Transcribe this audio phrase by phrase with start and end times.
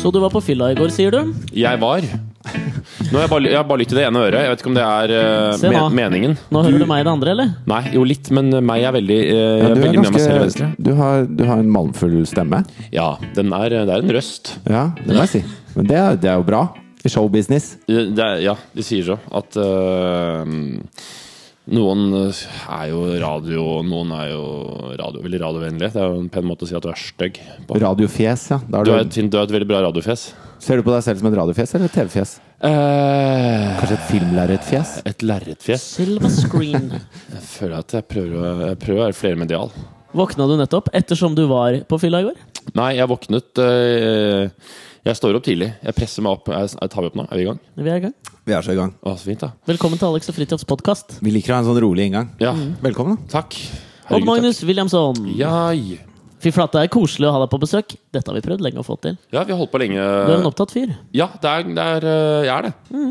[0.00, 1.34] Så du var på fylla i går, sier du?
[1.52, 2.00] Jeg var.
[2.00, 4.44] Nå har jeg bare, jeg har bare lyttet i det ene øret.
[4.46, 5.82] Jeg vet ikke om det er uh, Se nå.
[5.90, 6.36] me meningen.
[6.48, 7.50] Nå hører du meg i det andre, eller?
[7.68, 10.38] Nei, jo litt, men meg er veldig, eh, Ja, du, er veldig med meg selv
[10.38, 10.68] i venstre.
[10.80, 12.62] du, har, du har en malmfull stemme.
[12.96, 14.54] Ja, den er, det er en røst.
[14.64, 15.42] Ja, det må jeg si.
[15.76, 16.62] Men det er, det er jo bra
[17.04, 17.74] i showbusiness.
[17.90, 19.20] Det er, ja, de sier så.
[19.36, 20.56] At eh,
[21.70, 24.42] noen er jo radio, noen er jo
[25.00, 25.92] radio, veldig radiovennlige.
[25.94, 27.38] Det er jo en pen måte å si at du er stygg
[27.68, 27.78] på.
[27.82, 28.58] Radiofjes, ja.
[28.66, 30.24] Da Du har har et, du er et veldig bra radiofjes.
[30.60, 32.34] ser du på deg selv som et radiofjes eller et TV-fjes?
[32.60, 34.90] Eh, Kanskje et filmlerretfjes?
[35.08, 35.86] et lerretfjes.
[35.96, 36.90] Silver screen.
[37.34, 39.72] Jeg føler at jeg prøver å, jeg prøver å være flermedial.
[40.16, 42.38] Våkna du nettopp ettersom du var på fylla i går?
[42.76, 44.50] Nei, jeg våknet eh,
[45.00, 45.70] Jeg står opp tidlig.
[45.80, 46.50] Jeg presser meg opp.
[46.52, 47.24] Jeg, jeg tar vi opp nå?
[47.32, 47.60] Er vi i gang?
[47.80, 48.12] Vi er i gang.
[48.44, 48.90] Vi er så i gang.
[49.00, 49.54] Å, så fint, da.
[49.70, 51.14] Velkommen til Alex og Fritjofs podkast.
[51.24, 52.28] Vi liker å ha en sånn rolig inngang.
[52.42, 52.52] Ja,
[52.84, 53.30] Velkommen, da.
[53.38, 53.56] takk.
[54.12, 55.16] Odd Magnus Williamson.
[55.22, 55.34] takk.
[55.40, 56.06] Ja,
[56.40, 57.94] Fy flate, det er koselig å ha deg på besøk.
[58.16, 59.16] Dette har vi prøvd lenge å få til.
[59.28, 59.96] ja, vi har holdt på lenge.
[60.00, 60.94] Du er en opptatt fyr.
[61.16, 62.70] Ja, det er, det er eh, Jeg er det.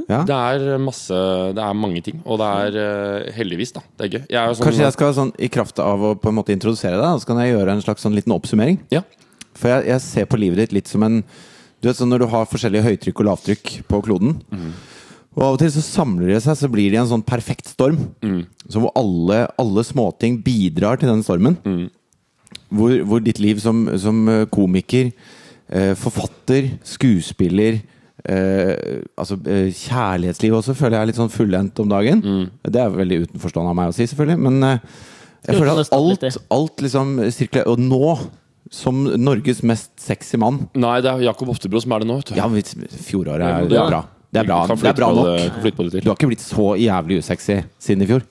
[0.09, 0.21] Ja.
[0.25, 1.19] Det er masse
[1.53, 2.23] Det er mange ting.
[2.25, 3.83] Og det er eh, heldigvis, da.
[3.97, 4.23] Det er gøy.
[4.33, 6.97] Jeg er sånn, Kanskje jeg skal sånn, i kraft av å på en måte introdusere
[6.97, 8.81] deg, så kan jeg gjøre en slags sånn liten oppsummering.
[8.93, 9.03] Ja.
[9.53, 11.21] For jeg, jeg ser på livet ditt litt som en
[11.79, 14.39] Du vet sånn Når du har forskjellige høytrykk og lavtrykk på kloden,
[15.35, 17.99] og av og til så samler de seg, så blir det en sånn perfekt storm.
[18.67, 21.55] Så hvor alle, alle småting bidrar til den stormen.
[22.69, 25.11] Hvor, hvor ditt liv som, som eh, komiker,
[25.69, 27.79] eh, forfatter, skuespiller
[28.25, 32.21] eh, Altså eh, kjærlighetsliv også føler jeg er litt sånn fullendt om dagen.
[32.65, 34.83] Det er veldig utenforstående av meg å si, selvfølgelig, men eh,
[35.47, 38.09] jeg føler at alt, alt liksom sirkulerer Og nå,
[38.69, 42.25] som Norges mest sexy mann Nei, det er Jakob Oftebro som er det nå, vet
[42.31, 42.35] du.
[42.35, 43.67] Ja, vi- fjoråret er, Ja.
[43.67, 44.01] det er bra.
[44.31, 45.39] Det er bra, Kan det er bra på nok.
[45.53, 46.01] kan flytte på det til.
[46.01, 48.21] Du har ikke blitt så jævlig usexy siden i fjor.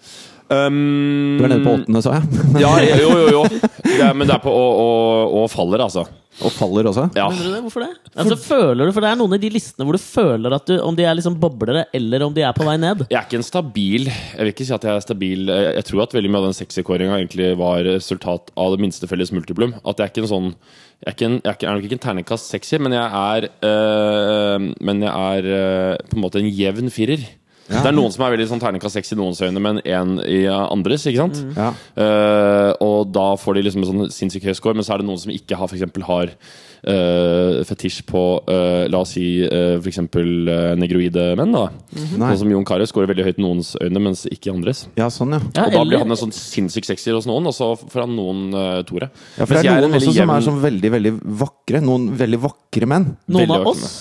[0.48, 2.62] Um, Du er nede på åttende, sa jeg.
[2.62, 2.70] Ja,
[3.02, 3.42] jo, jo, jo.
[3.84, 6.06] Det er, men det er på og, og, og faller, altså.
[6.38, 7.08] Og faller også.
[7.18, 7.24] Ja.
[7.34, 7.58] Det?
[7.64, 7.88] Hvorfor det?
[8.14, 10.76] Altså, føler du, for det er noen i de listene hvor du føler at du,
[10.86, 13.02] om de er liksom boblere, eller om de er på vei ned.
[13.10, 15.50] Jeg er ikke en stabil Jeg vil ikke si at jeg er stabil.
[15.50, 19.34] Jeg tror at veldig mye av den sexykåringa egentlig var resultat av det minste felles
[19.34, 19.74] multiplum.
[19.82, 21.80] At jeg er ikke en sånn Jeg er, ikke en, jeg er, ikke, jeg er
[21.80, 26.24] nok ikke en terningkast sexy, men jeg er øh, Men jeg er øh, på en
[26.28, 27.26] måte en jevn firer.
[27.68, 30.40] Det er noen som er veldig sånn terningkast seks i noens øyne, men én i
[30.48, 31.04] andres.
[31.08, 31.42] ikke sant?
[31.56, 31.72] Ja.
[31.98, 35.08] Uh, og da får de liksom en sånn sinnssykt høy score, men så er det
[35.08, 39.76] noen som ikke har for eksempel har uh, fetisj på uh, La oss si uh,
[39.82, 40.00] f.eks.
[40.16, 41.52] Uh, negroide menn.
[41.52, 42.32] da Nei.
[42.32, 44.86] Sånn som Jon Carew scorer veldig høyt i noens øyne, mens ikke i andres.
[44.98, 45.42] ja, sånn, ja.
[45.58, 48.16] Ja, og da blir han en sånn sinnssyk sexy hos noen, og så får han
[48.16, 49.10] noen uh, toere.
[49.36, 51.14] ja for Mens det er noen er også som er sånn veldig, veldig
[51.44, 51.84] vakre.
[51.84, 53.12] Noen veldig vakre menn.
[53.28, 53.98] noen veldig av vakre oss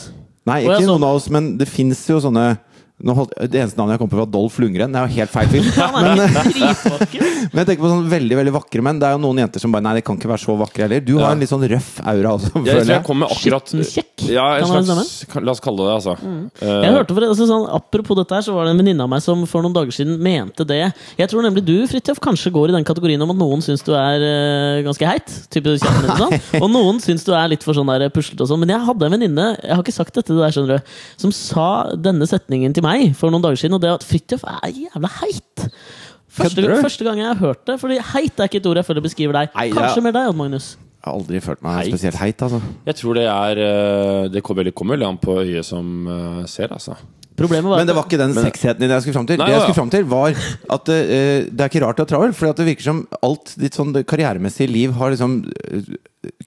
[0.47, 2.53] Nei, ja, ikke noen av oss, men det fins jo sånne
[3.05, 4.89] holdt, Det eneste navnet jeg kom på, var Dolph Lundgren.
[4.93, 5.67] Det er jo helt feil film.
[5.77, 6.23] Han er.
[7.53, 8.97] Men jeg tenker på sånn veldig veldig vakre menn.
[9.01, 11.03] Det er jo noen jenter som bare Nei, de kan ikke være så vakre heller.
[11.05, 13.03] Du har en litt sånn røff aura også, Jeg, jeg jeg.
[13.05, 16.15] kommer akkurat Skittenkjekk, Ja, slags, La oss kalle det det, altså.
[16.57, 19.11] Eh, Jeg hørte for, altså, sånn, Apropos dette, her så var det en venninne av
[19.13, 20.81] meg som for noen dager siden mente det.
[21.21, 23.93] Jeg tror nemlig du Fridtjof, kanskje går i den kategorien om at noen syns du
[23.93, 25.29] er uh, ganske heit.
[25.53, 26.35] Type kjæresten din og sånn.
[26.63, 28.63] Og noen syns du er litt for sånn der puslete og sånn.
[28.65, 31.33] Men jeg hadde en venninne jeg har ikke sagt dette til deg, skjønner du, som
[31.35, 32.86] sa denne setningen til meg
[33.17, 35.67] for noen dager siden, og det at Fridtjof er jævla heit.
[36.37, 37.77] Første, første gang jeg har hørt det.
[37.81, 39.55] Fordi heit er ikke et ord jeg føler beskriver deg.
[39.55, 40.05] Nei, Kanskje ja.
[40.05, 40.73] mer deg, Odd Magnus.
[40.97, 41.93] Jeg har aldri følt meg Heit.
[41.93, 42.59] spesielt heit, altså.
[42.87, 46.41] Jeg tror det er eh, Det kommer veldig, kommer veldig an på øyet som eh,
[46.51, 46.97] ser, altså.
[47.37, 49.37] Problemet var Men det var ikke den sexheten din jeg skulle fram til.
[49.37, 50.95] Nei, det jeg skulle fram til var at uh,
[51.45, 54.71] Det er ikke rart du er travel, for det virker som alt ditt sånn karrieremessige
[54.73, 55.43] liv har liksom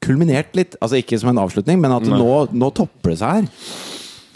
[0.02, 0.74] kulminert litt.
[0.82, 3.70] Altså ikke som en avslutning, men at nå, nå topper det seg her.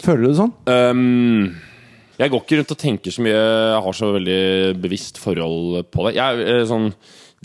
[0.05, 0.55] Føler du det sånn?
[0.71, 1.51] Um,
[2.15, 4.41] jeg går ikke rundt og tenker så mye Jeg har så veldig
[4.79, 6.15] bevisst forhold på det.
[6.15, 6.91] Jeg, er, eh, sånn,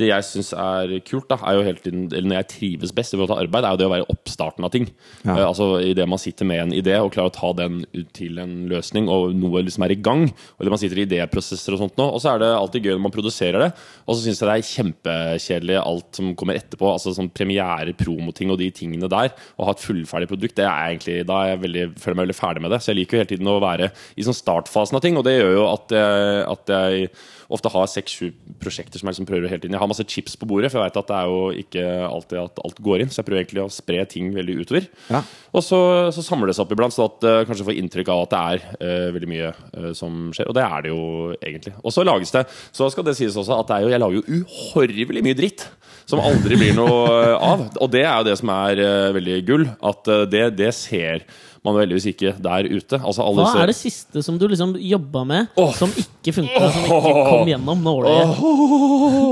[0.00, 3.15] det jeg syns er kult, da, er jo hele tiden Eller når jeg trives best
[3.15, 4.89] i forhold til arbeid, er jo det å være oppstarten av ting.
[5.22, 5.36] Ja.
[5.36, 8.41] Uh, altså Idet man sitter med en idé og klarer å ta den ut til
[8.42, 11.83] en løsning, og noe liksom er i gang, og det man sitter i idéprosesser og
[11.84, 13.71] sånt nå, og så er det alltid gøy når man produserer det,
[14.07, 16.89] og så syns jeg det er kjempekjedelig alt som kommer etterpå.
[16.91, 19.34] Altså sånn premiere, promoting og de tingene der.
[19.57, 22.27] Å ha et fullferdig produkt, det er egentlig da er jeg veldig, føler jeg meg
[22.28, 22.80] veldig ferdig med det.
[22.83, 25.36] Så jeg liker jo hele tiden å være i sånn startfasen av ting, og det
[25.36, 27.13] gjør jo at jeg, at jeg
[27.51, 28.30] ofte har seks-sju
[28.63, 29.74] prosjekter som jeg liksom prøver hele tiden.
[29.74, 32.39] Jeg har masse chips på bordet, for jeg vet at det er jo ikke alltid
[32.41, 33.10] at alt går inn.
[33.13, 34.87] Så jeg prøver egentlig å spre ting veldig utover.
[35.10, 35.22] Ja.
[35.51, 35.81] Og så,
[36.15, 38.41] så samler det seg opp iblant, så at uh, kanskje får inntrykk av at det
[38.41, 40.51] er uh, veldig mye uh, som skjer.
[40.51, 41.03] Og det er det jo
[41.37, 41.75] egentlig.
[41.83, 42.47] Og så lages det
[42.77, 45.66] Så skal det sies også at det er jo, jeg lager jo uhorvelig mye dritt.
[46.10, 47.69] Som aldri blir noe av.
[47.78, 48.81] Og det er jo det som er
[49.15, 49.69] veldig gull.
[49.86, 51.22] At det, det ser
[51.60, 52.97] man er veldig ikke der ute.
[52.98, 55.72] Altså alle Hva disse- er det siste som du liksom jobba med, oh.
[55.77, 58.28] som ikke funka, som ikke kom gjennom nåløyet?
[58.41, 58.80] Oh.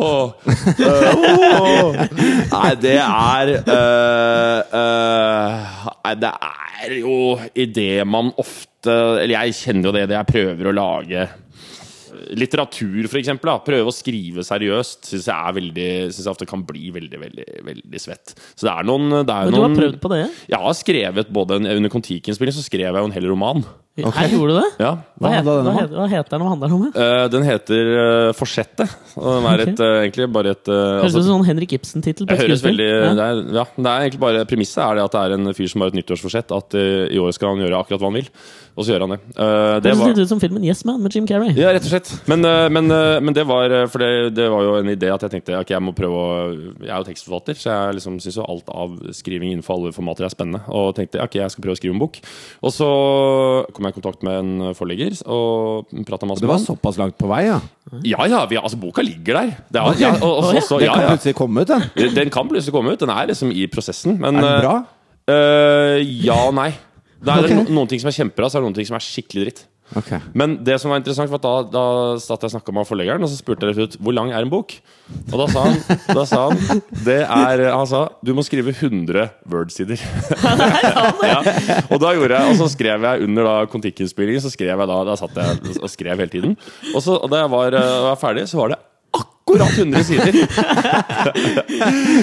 [0.04, 0.28] oh.
[2.52, 7.18] Nei, det er uh, uh, Nei, det er jo
[7.54, 11.26] i det man ofte Eller jeg kjenner jo det, det jeg prøver å lage
[12.38, 13.52] Litteratur, eksempel.
[13.66, 17.48] Prøve å skrive seriøst syns jeg er veldig Synes jeg ofte kan bli veldig, veldig
[17.68, 18.34] veldig svett.
[18.54, 20.22] Så det er noen, det er Men du har noen prøvd på det?
[20.50, 23.64] Jeg har skrevet både en, Under Kon-Tiki-innspilling så skrev jeg jo en hel roman.
[24.06, 24.14] Ok.
[24.18, 24.68] Her gjorde du det?
[24.84, 26.84] Ja Hva, Hva heter, hva, om, hva heter den Hva handler den om?
[27.04, 28.92] Eh, Den heter uh, Forsettet.
[29.18, 32.28] Og den er et, uh, egentlig bare et uh, Høres ut som sånn Henrik Ibsen-tittel
[32.30, 32.36] Ja.
[32.38, 35.68] det er, ja, det er egentlig bare Premisset er det at det er en fyr
[35.72, 36.54] som har et nyttårsforsett.
[36.54, 38.28] At eh, i år skal han gjøre akkurat hva han vil.
[38.78, 39.18] Og så gjør han det.
[39.34, 41.50] Uh, det Høres var, ut som filmen Yes Man med Jim Carrey.
[41.58, 42.12] ja, rett og slett.
[42.30, 45.10] Men, eh, men, eh, men det var eh, For det, det var jo en idé
[45.10, 46.28] at jeg tenkte Ok, jeg må prøve å
[46.84, 50.28] Jeg er jo tekstforfatter, så jeg liksom syns jo alt av skriving innenfor alle formater
[50.28, 50.62] er spennende.
[50.70, 52.20] Og tenkte ok, jeg skal prøve å skrive en bok.
[52.62, 52.88] Og så
[53.74, 56.66] kom jeg i kontakt med en forlegger og prata masse Det med var han.
[56.66, 57.60] såpass langt på vei, ja.
[58.04, 59.54] Ja ja, vi, altså boka ligger der.
[59.72, 62.14] Det er, ja, og, og, så- Den kan plutselig komme ut, den.
[62.14, 63.00] Den kan plutselig komme ut.
[63.00, 64.18] Den er liksom i prosessen.
[64.20, 64.76] Men Er den eh, bra?
[65.28, 66.70] Uh, ja og nei.
[67.18, 67.64] Det er okay.
[67.74, 69.64] noen ting som er kjempebra, så er det noen ting som er skikkelig dritt.
[69.96, 70.10] Ok.
[70.36, 71.84] Men det som var interessant, var at da, da
[72.20, 74.44] satt jeg og snakka med forleggeren, og så spurte jeg rett ut hvor lang er
[74.44, 74.74] en bok.
[75.32, 75.78] Og da sa han,
[76.12, 80.02] da sa han det er, Han sa du må skrive 100 Word-sider.
[81.30, 81.38] ja.
[81.88, 84.98] Og da gjorde jeg Og så skrev jeg under da Kon-Tiki-innspillingen, så skrev jeg da
[85.08, 86.58] Da satt jeg og skrev hele tiden.
[86.92, 88.78] Og så og da jeg var, eh, var ferdig, så var det
[89.48, 90.40] akkurat 100 sider!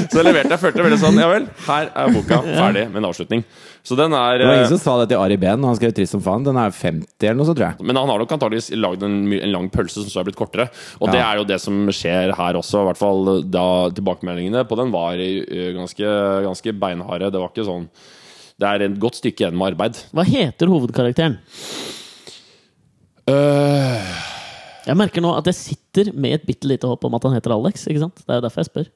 [0.10, 0.54] så jeg leverte.
[0.54, 3.44] Jeg følte veldig sånn Ja vel, her er boka ferdig med en avslutning.
[3.86, 6.16] Så den er Det var ingen som sa det til Ari Behn han skrev 'Trist
[6.16, 6.46] som faen'.
[6.46, 7.86] Den er 50 eller noe sånt, tror jeg.
[7.86, 10.70] Men han har nok antageligvis lagd en, en lang pølse som så er blitt kortere.
[11.00, 12.82] Og det er jo det som skjer her også.
[12.82, 16.14] I hvert fall da tilbakemeldingene på den var eh, ganske,
[16.48, 17.30] ganske beinharde.
[17.30, 17.90] Det var ikke sånn
[18.56, 20.00] Det er et godt stykke igjen med arbeid.
[20.16, 21.38] Hva heter hovedkarakteren?
[23.28, 24.35] Øh,
[24.86, 27.56] Jeg merker nå at jeg sitter med et bitte lite håp om at han heter
[27.56, 27.88] Alex.
[27.90, 28.22] ikke sant?
[28.22, 28.92] Det er jo derfor jeg spør.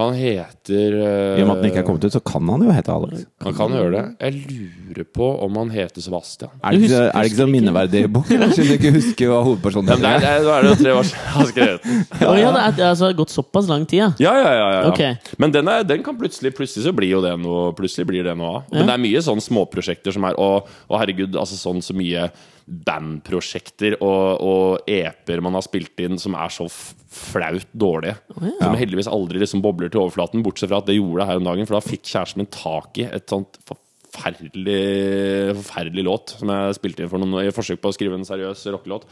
[0.00, 2.64] Han heter øh, I og med at den ikke er kommet ut, så kan han
[2.64, 3.24] jo hete Alex.
[3.44, 4.02] Han kan gjøre det.
[4.20, 4.60] Jeg
[4.90, 6.52] lurer på om han heter Sebastian.
[6.62, 8.30] Er det husker- er det ikke så minneverdig bok?
[8.30, 8.54] eller?
[8.56, 10.02] Siden du ikke huske hva hovedpersonen er?
[10.04, 10.12] Nei,
[10.44, 12.04] nå er, det jo tre år siden jeg har skrevet den.
[12.30, 14.10] Å ja, det har altså gått såpass lang tid, ja.
[14.26, 15.12] Ja, ja, ja, ja, Okay.
[15.18, 15.34] Ok.
[15.42, 18.32] Men den, er, den kan plutselig Plutselig så blir jo det noe Plutselig blir det
[18.38, 18.70] noe av.
[18.72, 22.28] Men det er mye sånne småprosjekter som er og herregud, altså sånn så mye
[22.70, 26.66] bandprosjekter og, og EP-er man har spilt inn som er så
[27.10, 28.16] flaut dårlige.
[28.60, 31.46] Som heldigvis aldri liksom bobler til overflaten, bortsett fra at det gjorde det her om
[31.50, 31.68] dagen.
[31.68, 37.04] For da fikk kjæresten min tak i et sånt forferdelig Forferdelig låt som jeg spilte
[37.04, 39.04] inn for noen i forsøk på å skrive en seriøs rockelåt.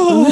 [0.00, 0.28] Og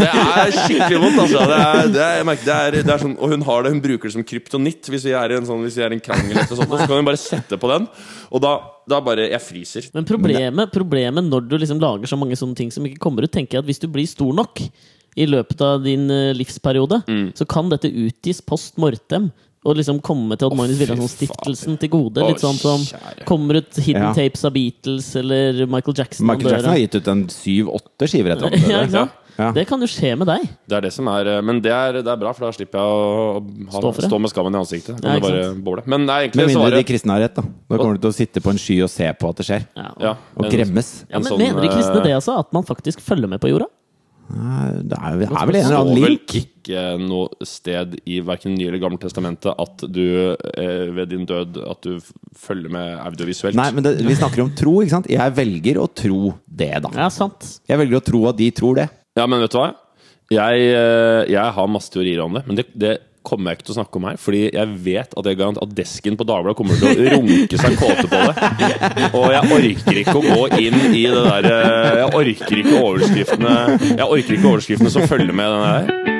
[0.00, 1.44] det er skikkelig vondt, altså.
[1.48, 4.08] Det er, det er, det er, det er sånn, og hun har det, hun bruker
[4.08, 6.40] det som kryptonitt hvis vi er i en, sånn, hvis vi er en krangel.
[6.44, 7.88] og sånt, og Så kan hun bare sette på den,
[8.30, 8.54] og da,
[8.90, 9.88] da bare Jeg fryser.
[9.96, 13.32] Men problemet, problemet når du liksom lager så mange sånne ting som ikke kommer ut,
[13.34, 14.60] tenker jeg at hvis du blir stor nok
[15.16, 17.32] i løpet av din eh, livsperiode, Mm.
[17.34, 19.30] så kan dette utgis post mortem.
[19.64, 22.20] Og liksom komme til Odd Magnus Wilhelmsen-stiftelsen til gode.
[22.20, 22.82] Litt sånn som
[23.24, 24.12] kommer ut hidden Ja.
[24.12, 26.26] tapes av Beatles eller Michael Jackson.
[26.26, 28.84] Michael Jackson har gitt ut en syv-åtte skiver etter Ja, ham.
[28.84, 29.10] ikke sant?
[29.38, 29.48] Ja.
[29.50, 30.44] Det kan jo skje med deg.
[30.68, 32.78] Det er det som er eh, Men det er, det er bra, for da slipper
[32.78, 33.40] jeg å
[33.72, 35.00] ha, Stå stå med skammen i ansiktet.
[35.02, 35.16] Ja?
[35.16, 37.42] Men det er Med mindre mindre de kristne har rett, da.
[37.42, 39.64] Da kommer du til å sitte på en sky og se på at det skjer.
[39.74, 39.88] Ja.
[39.98, 40.92] ja, Og en- gremmes.
[41.08, 42.36] Ja, en men sånn, mener de kristne eh, det, altså?
[42.38, 43.66] At man faktisk følger med på jorda?
[44.24, 48.70] Det er, det er vel en Det står vel ikke noe sted i verken Nye
[48.70, 51.98] eller Gamle testamentet at du eh, ved din død At du
[52.40, 53.58] følger med audiovisuelt.
[53.58, 55.10] Nei, men det, vi snakker om tro, ikke sant?
[55.12, 56.92] Jeg velger å tro det, da.
[56.96, 57.50] Ja, sant.
[57.68, 58.88] Jeg velger å tro at de tror det.
[59.18, 59.70] Ja, men vet du hva?
[60.32, 63.74] Jeg, eh, jeg har masse teorier om det, men det, det kommer jeg ikke til
[63.74, 64.18] å snakke om her.
[64.20, 67.78] Fordi jeg vet at, jeg garant, at desken på Dagbladet kommer til å runke seg
[67.80, 68.50] kåte på det.
[69.16, 73.54] Og jeg orker ikke å gå inn i det der eh, Jeg orker ikke overskriftene
[73.94, 76.12] Jeg orker ikke overskriftene som følger med den der.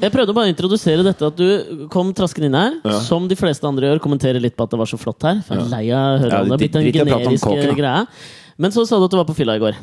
[0.00, 2.76] Jeg prøvde bare å introdusere dette at du kom traskende inn her.
[2.88, 3.00] Ja.
[3.04, 5.42] Som de fleste andre gjør, kommenterer litt på at det var så flott her.
[5.44, 6.60] For jeg er lei av å høre Ja, om det.
[6.62, 8.04] Blitt en drit i å prate generisk greie.
[8.60, 9.76] Men så sa du at du var på fylla i går.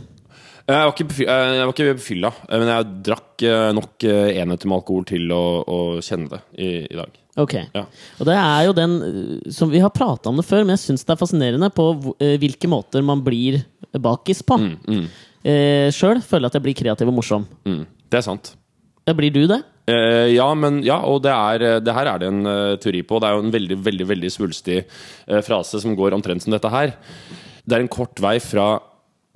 [0.68, 3.44] Jeg var ikke på fy- eh, jeg var ikke på fylla, eh, men jeg drakk
[3.48, 7.14] eh, nok eh, enheter med alkohol til å, å kjenne det i, i dag.
[7.40, 7.54] Ok.
[7.78, 7.84] Ja.
[8.20, 10.84] Og det er jo den eh, som Vi har prata om det før, men jeg
[10.84, 11.86] syns det er fascinerende på
[12.20, 13.62] eh, hvilke måter man blir
[14.04, 14.60] bakis på.
[14.64, 15.08] Mm, mm,
[15.48, 17.46] Eh, Sjøl føler jeg at jeg blir kreativ og morsom.
[17.64, 17.84] mm.
[18.12, 18.50] Det er sant.
[19.08, 19.62] Ja, blir du det?
[19.88, 23.22] Eh, ja, men ja, og det, er, det her er det en eh, teori på.
[23.24, 26.72] Det er jo en veldig veldig, veldig svulstig eh, frase som går omtrent som dette
[26.74, 26.92] her.
[27.64, 28.66] Det er en kort vei fra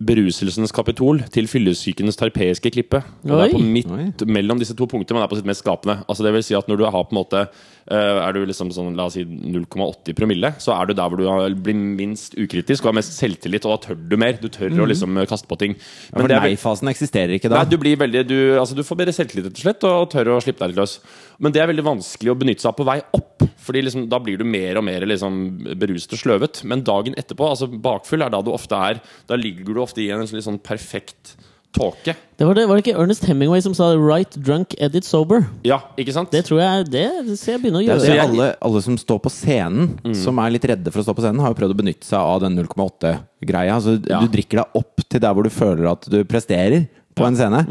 [0.08, 3.04] beruselsens kapitol til fyllesykens tarpeiske klippe.
[3.26, 3.68] Og det er på Oi.
[3.78, 6.02] midt mellom disse to punktene man er på sitt mest skapende.
[6.08, 7.46] Altså det vil si at når du har på en måte
[7.90, 11.56] Er du liksom sånn, la oss si 0,80 promille, så er du der hvor du
[11.64, 14.38] blir minst ukritisk og har mest selvtillit, og da tør du mer.
[14.42, 15.74] Du tør å liksom eh, kaste på ting.
[15.76, 17.64] Ja, for er vel- nei-fasen eksisterer ikke da.
[17.64, 20.34] Nei, du blir veldig Du, altså, du får bedre selvtillit, rett og slett, og tør
[20.36, 21.00] å slippe deg litt løs.
[21.42, 23.48] Men det er veldig vanskelig å benytte seg av på vei opp.
[23.62, 25.42] Fordi liksom, da blir du mer og mer liksom,
[25.82, 26.64] beruset og sløvet.
[26.70, 30.10] Men dagen etterpå, altså bakfull, er da du ofte er Da ligger du ofte i
[30.14, 31.36] en litt sånn perfekt
[31.74, 32.16] tåke.
[32.38, 35.46] Det var, det, var det ikke Ernest Hemingway som sa 'right drunk, edit sober'?
[35.64, 36.32] Ja, ikke sant?
[36.32, 38.08] Det tror jeg Det skal jeg begynne å Det er gjøre.
[38.08, 40.16] det jeg- alle, alle som står på scenen, Mm.
[40.16, 42.20] som er litt redde for å stå på scenen, har jo prøvd å benytte seg
[42.20, 43.74] av den 0,8-greia.
[43.76, 44.20] Altså, Ja.
[44.22, 46.88] Du drikker deg opp til der hvor du føler at du presterer
[47.18, 47.62] på en scene.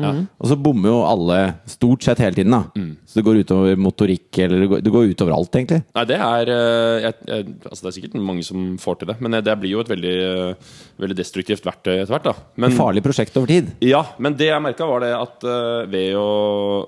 [0.40, 1.38] Og så bommer jo alle
[1.70, 2.52] stort sett hele tiden.
[2.56, 2.97] da Mm.
[3.04, 5.80] Så det går utover motorikk, eller det går, det går utover alt, egentlig.
[5.97, 9.16] Nei, det er eh, jeg, jeg, Altså, det er sikkert mange som får til det,
[9.25, 10.70] men det blir jo et veldig, eh,
[11.02, 12.35] veldig destruktivt verktøy etter hvert, da.
[12.54, 13.73] Men, Et farlig prosjekt over tid.
[13.85, 16.28] Ja, men det jeg merka, var det at eh, ved å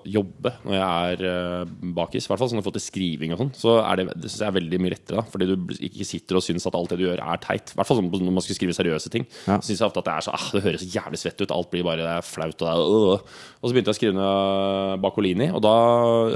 [0.07, 3.53] jobbe når jeg er bakis, i hvert fall sånn i forhold til skriving og sånn,
[3.59, 5.21] så er det, det synes jeg er veldig mye lettere.
[5.21, 7.73] da Fordi du ikke sitter og syns at alt det du gjør, er teit.
[7.73, 9.27] I hvert fall sånn når man skal skrive seriøse ting.
[9.49, 9.59] Ja.
[9.59, 11.55] Så syns jeg ofte at det er så ah, Det høres så jævlig svett ut.
[11.55, 12.52] Alt blir bare det er flaut.
[12.61, 13.47] Og, er, øh.
[13.61, 15.77] og så begynte jeg å skrive ned Bakolini, og da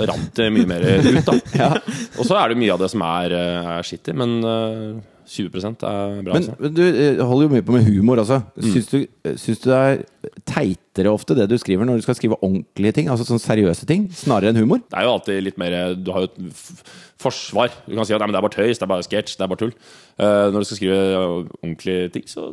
[0.08, 1.68] rant det mye mer ut, da.
[2.20, 5.58] Og så er det mye av det som er, eh, er shitty, men eh, 20
[5.58, 6.22] er bra.
[6.22, 6.54] Men altså.
[6.60, 8.40] men du eh, holder jo mye på med humor også.
[8.62, 8.76] Mm.
[8.90, 10.04] Du, eh, syns du det er
[10.46, 13.10] teitere ofte det du skriver når du skal skrive ordentlige ting?
[13.10, 14.84] Altså sånn seriøse ting, snarere enn humor?
[14.86, 16.86] Det er jo alltid litt mer Du har jo et
[17.22, 17.74] forsvar.
[17.86, 19.46] Du kan si at nei, men det er bare tøys, det er bare sketsj, det
[19.46, 19.76] er bare tull.
[20.20, 20.98] Uh, når du skal skrive
[21.62, 22.50] ordentlige ting, så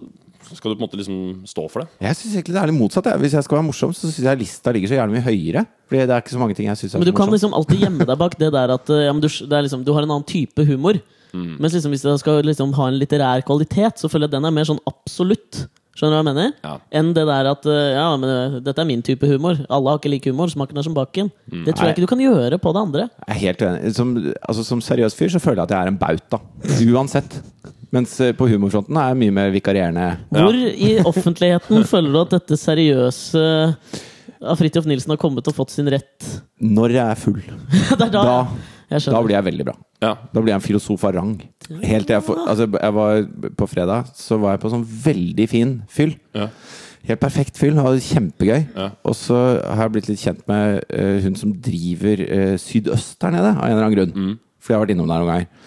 [0.57, 1.19] skal du på en måte liksom
[1.50, 1.89] stå for det.
[2.05, 3.10] Jeg syns egentlig det er litt motsatt.
[3.12, 3.22] Jeg.
[3.24, 5.65] Hvis jeg skal være morsom, så syns jeg lista ligger så gjerne mye høyere.
[5.89, 7.38] Fordi det er ikke så mange ting jeg syns er Men så du kan morsomt.
[7.38, 9.86] liksom alltid gjemme deg bak det der at eh, ja, men du, det er liksom,
[9.86, 11.00] du har en annen type humor.
[11.33, 11.55] Mm.
[11.60, 14.53] Mens liksom, hvis du skal liksom ha en litterær kvalitet, så føler jeg den er
[14.53, 15.65] mer sånn absolutt.
[15.93, 16.53] Skjønner du hva jeg mener?
[16.65, 16.72] Ja.
[16.98, 19.60] Enn det der at eh, ja, men eh, dette er min type humor.
[19.69, 20.50] Alle har ikke lik humor.
[20.50, 21.29] Smaken er som baken.
[21.51, 21.67] Mm.
[21.67, 23.05] Det tror jeg ikke du kan gjøre på det andre.
[23.27, 23.93] Jeg er helt enig.
[23.93, 26.41] Som, altså, som seriøs fyr så føler jeg at jeg er en bauta.
[26.89, 27.38] Uansett.
[27.93, 30.09] Mens eh, på humorfronten er jeg mye mer vikarierende.
[30.33, 33.43] Hvor i offentligheten føler du at dette seriøse
[34.43, 36.29] av Fridtjof Nilsen har kommet og fått sin rett?
[36.63, 37.41] Når jeg er full,
[38.00, 38.38] det er da, da,
[38.89, 39.75] jeg da blir jeg veldig bra.
[40.03, 40.13] Ja.
[40.33, 41.35] Da blir jeg en filosof av rang.
[41.83, 43.21] Helt til jeg Altså, jeg var
[43.55, 46.17] på fredag Så var jeg på sånn veldig fin fyll.
[46.35, 46.50] Ja.
[47.07, 47.77] Helt perfekt fyll.
[47.79, 48.59] Hadde det kjempegøy.
[48.75, 48.89] Ja.
[49.07, 53.35] Og så har jeg blitt litt kjent med uh, hun som driver uh, Sydøst der
[53.38, 54.35] nede, av en eller annen grunn.
[54.63, 55.62] Fordi jeg har vært innom der noen ganger.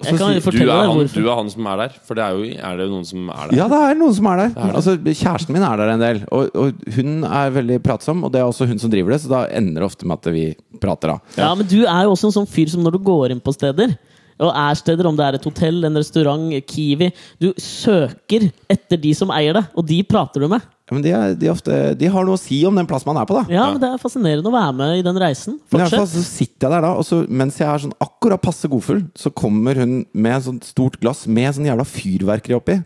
[0.00, 1.14] Jeg kan sier- Du, er deg han, hvorfor.
[1.20, 3.48] du er han som er der, for det er jo er det noen som er
[3.50, 3.56] der.
[3.58, 4.52] Ja, det er noen som er der.
[4.70, 6.20] Altså, kjæresten min er der en del.
[6.30, 9.28] Og, og hun er veldig pratsom, og det er også hun som driver det, så
[9.34, 10.46] da ender det ofte med at vi
[10.80, 11.18] prater, da.
[11.36, 13.52] Ja, men du er jo også en sånn fyr som når du går inn på
[13.52, 13.96] steder
[14.40, 17.10] og er steder, om det er et hotell, en restaurant, Kiwi
[17.42, 20.62] Du søker etter de som eier det, og de prater du med.
[20.90, 23.20] Ja, Men de, er, de, ofte, de har noe å si om den plassen man
[23.22, 23.44] er på, da.
[23.52, 25.60] Ja, men Det er fascinerende å være med i den reisen.
[25.70, 27.94] Men i hvert fall så sitter jeg der da, og så, mens jeg er sånn
[28.02, 32.58] akkurat passe godfull, så kommer hun med et sånt stort glass med sånn jævla fyrverkeri
[32.58, 32.80] oppi.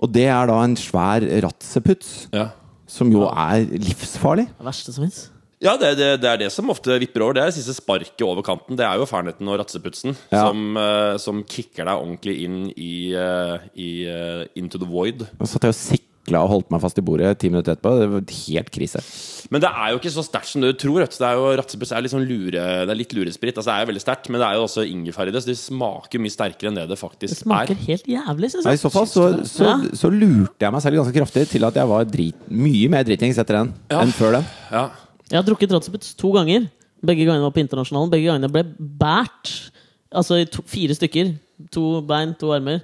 [0.00, 2.48] Og det er da en svær ratseputs, Ja.
[2.88, 4.48] som jo er livsfarlig.
[4.56, 5.28] Det verste som fins.
[5.60, 7.36] Ja, det, det, det er det som ofte vipper over.
[7.36, 8.78] Det er det siste sparket over kanten.
[8.80, 10.46] Det er jo fernetten og ratseputsen Ja.
[10.48, 15.26] som, uh, som kicker deg ordentlig inn i, uh, i uh, Into the void.
[15.36, 15.80] Og så satt jeg og
[16.26, 17.92] sikla og holdt meg fast i bordet ti minutter etterpå.
[17.98, 19.00] Det var helt krise.
[19.50, 21.00] Men det er jo ikke så sterkt som du tror.
[21.06, 22.52] Det er jo Ratseputs er litt sånn lure,
[22.86, 23.56] det er litt luresprit.
[23.56, 25.50] Altså, det er jo veldig sterkt, men det er jo også ingefær i det, så
[25.50, 27.36] det smaker mye sterkere enn det det faktisk er.
[27.36, 27.84] Det smaker er.
[27.88, 29.76] helt jævlig, syns Nei, I så fall så, så, Ja.
[29.96, 33.38] så lurte jeg meg selv ganske kraftig til at jeg var drit, mye mer dritings
[33.38, 34.02] etter den Ja.
[34.04, 34.44] enn før den.
[34.70, 34.90] Ja.
[35.30, 36.68] Jeg har drukket Ratseputs to ganger.
[37.02, 38.10] Begge gangene var på Internasjonalen.
[38.10, 39.70] Begge gangene ble båret.
[40.12, 41.38] Altså i to, fire stykker.
[41.72, 42.82] To bein, to armer.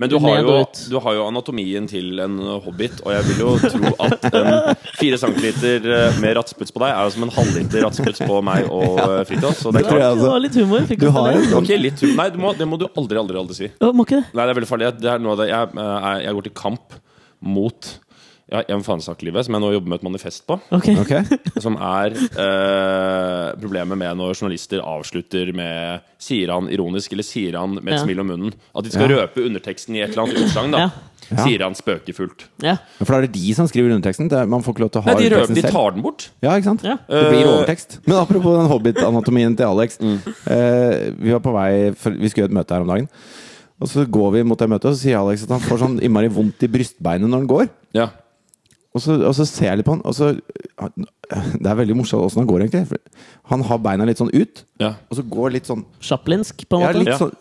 [0.00, 0.54] Men du har, jo,
[0.90, 4.50] du har jo anatomien til en hobbit, og jeg vil jo tro at en
[4.98, 8.70] fire centiliter eh, med ratsputs på deg er jo som en halvliter ratsputs på meg
[8.72, 9.58] og eh, Fridtjof.
[9.60, 10.20] Så det er klart.
[10.22, 10.86] Du har litt humor.
[10.88, 11.44] Fikk Du har det.
[11.62, 13.68] Okay, litt sånn litt Nei, du må, det må du aldri, aldri, aldri si.
[13.82, 14.30] Å, Må ikke det?
[14.32, 14.92] Nei, det er veldig farlig.
[15.02, 16.98] Det er noe av det jeg, eh, jeg går til kamp
[17.42, 17.92] mot
[18.52, 20.58] ja, en fanesak-livet, som jeg nå jobber med et manifest på.
[20.76, 20.94] Okay.
[21.00, 21.38] Okay.
[21.64, 27.78] Som er eh, problemet med når journalister avslutter med Sier han ironisk, eller sier han
[27.80, 28.02] med et Ja.
[28.04, 28.52] smil om munnen?
[28.76, 29.22] At de skal Ja.
[29.24, 30.70] røpe underteksten i et eller annet utsagn.
[30.76, 30.90] da.
[31.32, 32.44] Sier han spøkefullt.
[32.62, 32.76] Ja.
[33.00, 34.28] For da er det de som skriver underteksten.
[34.28, 36.02] Det er, man får ikke lov til å ha Nei, de, røper, de tar den
[36.04, 36.28] bort.
[36.44, 36.82] Ja, ikke sant?
[36.84, 36.96] Ja.
[37.08, 37.98] Det blir Eh, overtekst.
[38.06, 39.98] Men apropos den hobbit-anatomien til Alex.
[40.02, 43.08] Eh, vi var på vei for, Vi skulle gjøre et møte her om dagen.
[43.80, 45.96] Og så går vi mot det møtet, og så sier Alex at han får sånn
[46.02, 47.68] innmari vondt i brystbeinet når han går.
[47.94, 48.10] Ja.
[48.92, 50.34] Og så, og så ser jeg litt på han, og så
[51.32, 52.82] Det er veldig morsomt åssen han går, egentlig.
[52.90, 54.90] For han har beina litt sånn ut, Ja.
[55.08, 57.18] og så går litt sånn Chaplinsk, på en Ja, litt Ja.
[57.18, 57.32] sånn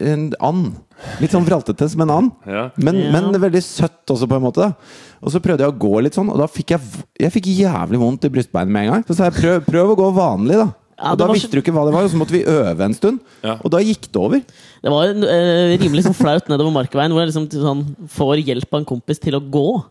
[0.00, 0.72] En and.
[1.20, 2.32] Litt sånn vraltete som en and.
[2.46, 2.70] Ja.
[2.76, 3.12] Men, Ja.
[3.12, 4.74] men veldig søtt også, på en måte.
[5.22, 6.80] Og så prøvde jeg å gå litt sånn, og da fikk jeg
[7.20, 9.04] Jeg fikk jævlig vondt i brystbeinet med en gang.
[9.06, 10.74] Så sa jeg prøv, prøv å gå vanlig, da.
[11.00, 12.92] Ja, og da visste du ikke hva det var, og så måtte vi øve en
[12.94, 13.20] stund.
[13.42, 13.56] Ja.
[13.64, 14.42] Og da gikk det over.
[14.82, 18.80] Det var uh, rimelig sånn flaut nedover Markveien, hvor jeg liksom sånn, får hjelp av
[18.80, 19.82] en kompis til å gå.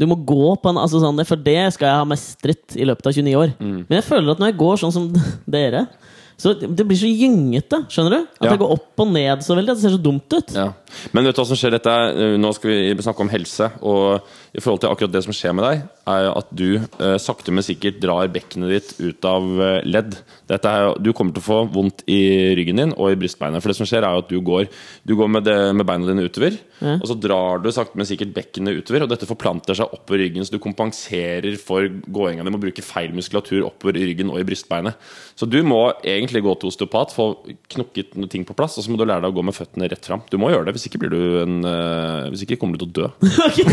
[0.00, 3.06] Du må gå på en altså sånn, For det skal jeg ha mestret i løpet
[3.06, 3.52] av 29 år.
[3.60, 3.76] Mm.
[3.88, 5.06] Men jeg føler at når jeg går sånn som
[5.56, 5.86] dere
[6.34, 8.16] så Det det blir så gyngete, skjønner du?
[8.40, 8.50] At Ja.
[8.50, 9.70] jeg går opp og ned så veldig.
[9.70, 10.48] At det ser så dumt ut.
[10.50, 10.72] Ja.
[11.14, 11.70] Men vet du hva som skjer?
[11.76, 13.68] Dette eh, nå skal vi snakke om helse.
[13.86, 14.18] Og
[14.50, 18.00] i forhold til akkurat det som skjer med deg, at du eh, sakte, men sikkert
[18.02, 20.18] drar bekkenet ditt ut av eh, ledd.
[20.52, 23.62] Er, du kommer til å få vondt i ryggen din og i brystbeinet.
[23.64, 24.68] For det som skjer, er jo at du går,
[25.08, 26.58] du går med, det, med beina dine utover.
[26.80, 26.98] mm.
[26.98, 29.06] Og så drar du sakte, men sikkert bekkenet utover.
[29.06, 32.84] Og dette forplanter seg oppover ryggen, så du kompenserer for gåinga di med å bruke
[32.84, 35.00] feil muskulatur oppover i ryggen og i brystbeinet.
[35.34, 37.30] Så du må egentlig gå til osteopat, få
[37.72, 39.88] knokket noe ting på plass, og så må du lære deg å gå med føttene
[39.90, 40.22] rett fram.
[40.30, 42.92] Du må gjøre det, hvis ikke blir du en eh, Hvis ikke kommer du til
[42.92, 43.08] å dø.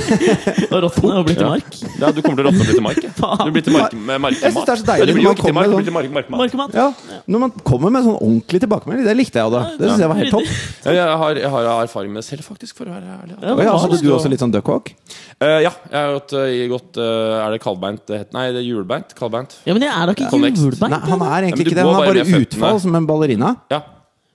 [0.72, 1.78] Og rottene har blitt til mark.
[2.02, 3.00] Ja, du kommer til å råtne og bli til mark.
[3.46, 4.44] Du blir til mark, med markmat.
[4.44, 5.72] Jeg synes det er så deilig du når blir jo man ikke til kommer mark,
[5.72, 6.75] du blir til mark, markmat.
[6.78, 9.62] Ja, Når man kommer med sånn ordentlig tilbakemelding, det likte jeg da.
[9.78, 10.51] Det synes jeg var helt topp.
[10.86, 13.38] Ja, jeg, har, jeg har erfaring med det selv, faktisk, for å være ærlig.
[13.38, 14.94] Ja, ja, hadde du også litt sånn duckhawk?
[15.42, 18.36] Uh, ja, jeg har gått, uh, gått uh, Er det kaldbeint det heter?
[18.38, 19.16] Nei, det er hjulbeint.
[19.18, 19.58] Kaldbeint.
[19.66, 20.94] Ja, men jeg er da ikke hjulbeint.
[20.94, 21.88] Nei, han er egentlig ikke det.
[21.88, 23.56] Han har bare utfall som en ballerina.
[23.74, 23.82] Ja.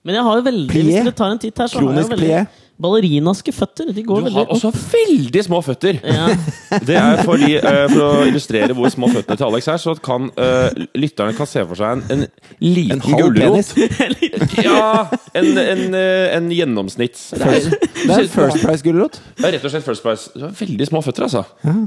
[0.07, 0.71] Men jeg har jo veldig.
[0.71, 2.66] Hvis dere tar en titt her, så har jeg jo veldig.
[2.81, 3.89] Ballerinaske føtter.
[3.95, 5.99] De går Du veldig har også veldig små føtter!
[6.03, 6.27] ja.
[6.87, 10.27] Det er fordi, uh, For å illustrere hvor små føttene til Alex er, så kan
[10.37, 10.67] uh,
[10.99, 12.25] lytterne kan se for seg en, en
[12.61, 13.73] liten En halv gulrot.
[13.73, 14.57] penis.
[14.67, 15.07] Ja,
[15.39, 17.29] en, en, eh, en gjennomsnitts...
[17.37, 19.19] Det er, Det er en First Price-gulrot.
[19.37, 20.31] det rett og slett First Price.
[20.35, 21.43] Du har veldig små føtter, altså.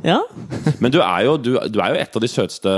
[0.07, 0.19] ja.
[0.83, 2.73] Men du er jo, du, du er jo et av de søteste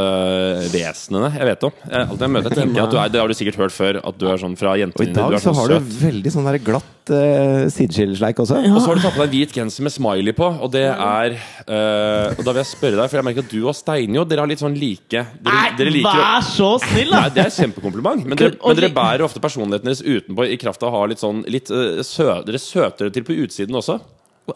[0.73, 1.76] vesenene jeg vet om.
[1.87, 4.00] Jeg, alltid jeg møter tenker jeg at du er, Det har du sikkert hørt før,
[4.02, 5.97] at du er sånn fra Og i dag er så sånn har du søt.
[6.02, 8.61] veldig sånn der glatt uh, sideskillesleik også.
[8.62, 8.73] Ja.
[8.76, 10.85] Og så har du tatt på deg en hvit genser med smiley på, og det
[10.91, 14.25] er uh, Og da vil jeg spørre deg, for jeg merker at du og Steinjo
[14.29, 17.25] Dere har litt sånn like Dere, dere Nei, liker vær så snill, da!
[17.25, 20.59] Nei, Det er et kjempekompliment, men dere, men dere bærer ofte personligheten deres utenpå i
[20.62, 23.98] kraft av å ha litt sånn litt eh, sø, Dere søtere til på utsiden også.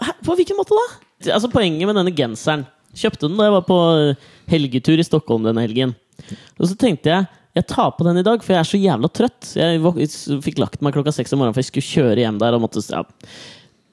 [0.01, 0.17] Hæ?
[0.27, 0.87] På hvilken måte da?
[1.35, 2.65] Altså Poenget med denne genseren
[2.97, 3.77] Kjøpte den da jeg var på
[4.51, 5.93] helgetur i Stockholm denne helgen.
[6.57, 9.09] Og så tenkte jeg jeg tar på den i dag, for jeg er så jævla
[9.17, 9.47] trøtt.
[9.57, 12.57] Jeg fikk lagt meg klokka seks om morgenen, for jeg skulle kjøre hjem der.
[12.57, 13.01] Og, måtte, ja.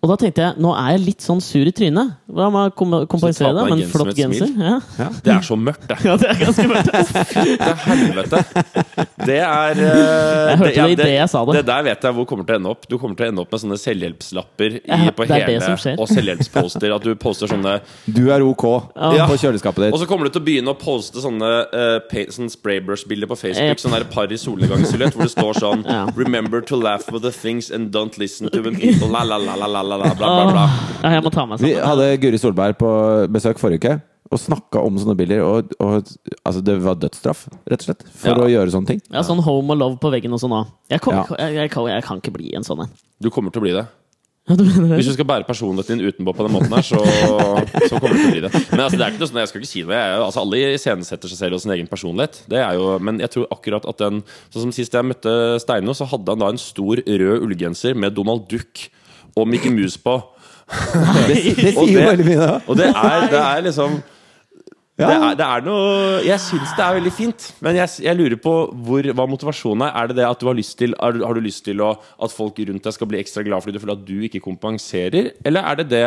[0.04, 2.18] Og da tenkte jeg nå er jeg litt sånn sur i trynet.
[2.28, 4.50] Hva å kom kompensere det med en flott genser?
[4.52, 4.74] Ja.
[5.00, 5.06] Ja.
[5.24, 5.96] Det er så mørkt, det.
[6.10, 6.90] ja, det er ganske mørkt.
[7.54, 8.40] Det er helvete.
[9.24, 11.56] Det er uh, Jeg hørte det i det jeg sa det.
[11.56, 12.84] Det der vet jeg hvor kommer til å ende opp.
[12.90, 15.64] Du kommer til å ende opp med sånne selvhjelpslapper i, på det er det hele
[15.64, 15.96] som skjer.
[16.04, 16.96] Og selvhjelpsposter.
[16.98, 18.66] At du poster sånne Du er ok
[19.16, 19.28] Ja.
[19.30, 19.96] på kjøleskapet ditt.
[19.96, 23.80] Og så kommer du til å begynne å poste sånne uh, sånne spraybrush-bilder på Facebook.
[23.84, 26.04] Sånn der par i solnedgangssilhuett hvor det står sånn Ja.
[26.18, 29.56] Remember to laugh with the things and don't listen to when people la la la
[29.56, 30.66] la la la la bla bla bla.
[31.04, 32.90] Ja, jeg må ta meg Vi hadde Guri Solberg på
[33.34, 34.02] besøk forrige uke
[34.34, 35.44] og snakka om sånne bilder.
[35.46, 35.98] Og, og
[36.48, 38.38] altså, det var dødsstraff, rett og slett, for Ja.
[38.42, 39.02] å gjøre sånne ting.
[39.14, 40.72] Ja, sånn home og love på veggen og sånn òg.
[40.90, 41.26] Jeg, Ja.
[41.38, 42.90] jeg, jeg, kan- jeg kan ikke bli en sånn en.
[43.22, 43.86] Du kommer til å bli det.
[44.50, 47.96] Ja, du Hvis du skal bære personligheten din utenpå på den måten her, så, så
[47.96, 48.52] kommer du til å bli det.
[48.74, 49.94] Men altså, det er ikke noe sånn, jeg skal ikke si noe.
[49.96, 52.42] Jeg, er jo- altså, alle iscenesetter seg selv og sin egen personlighet.
[52.52, 54.20] Det er jo, men jeg tror akkurat at den
[54.52, 55.32] Sånn som Sist jeg møtte
[55.64, 58.90] Steino, så hadde han da en stor rød ullgenser med Donald Duck
[59.38, 60.18] og Mickey Mouse på.
[61.28, 62.58] Det, det sier jo det- veldig mye, da.
[62.68, 64.02] Og det er, det er liksom
[64.94, 65.08] Ja.
[65.10, 68.36] det, er, det er noe Jeg syns det er veldig fint, men jeg, jeg lurer
[68.38, 68.52] på
[68.86, 69.96] hvor, hva motivasjonen er.
[70.04, 72.32] Er det det at du har lyst til er, Har du lyst til å, at
[72.36, 75.32] folk rundt deg skal bli ekstra glad fordi du føler at du ikke kompenserer?
[75.44, 76.04] Eller er det det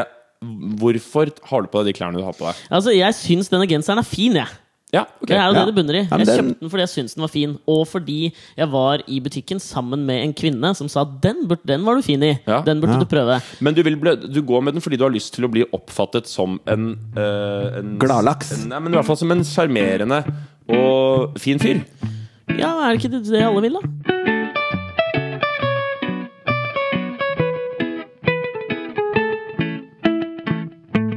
[0.80, 2.58] Hvorfor har du på deg de klærne du har på deg?
[2.70, 4.50] Altså, jeg syns denne genseren er fin, jeg.
[4.94, 5.26] Ja, okay.
[5.26, 5.64] Det er jo Ja.
[5.64, 6.02] det det bunner i.
[6.06, 9.18] Jeg den- kjøpte den fordi jeg syntes den var fin, og fordi jeg var i
[9.20, 12.38] butikken sammen med en kvinne som sa den, burde, den var du fin i.
[12.46, 12.60] Ja.
[12.62, 13.00] Den burde Ja.
[13.00, 13.42] du prøve.
[13.60, 15.64] Men du, vil bli, du går med den fordi du har lyst til å bli
[15.74, 18.52] oppfattet som en, eh, en Gladlaks.
[18.62, 20.22] en- Nei, men i hvert fall som en sjarmerende
[20.68, 21.84] og fin fyr.
[22.56, 23.80] Ja, er det ikke det, det alle vil, da?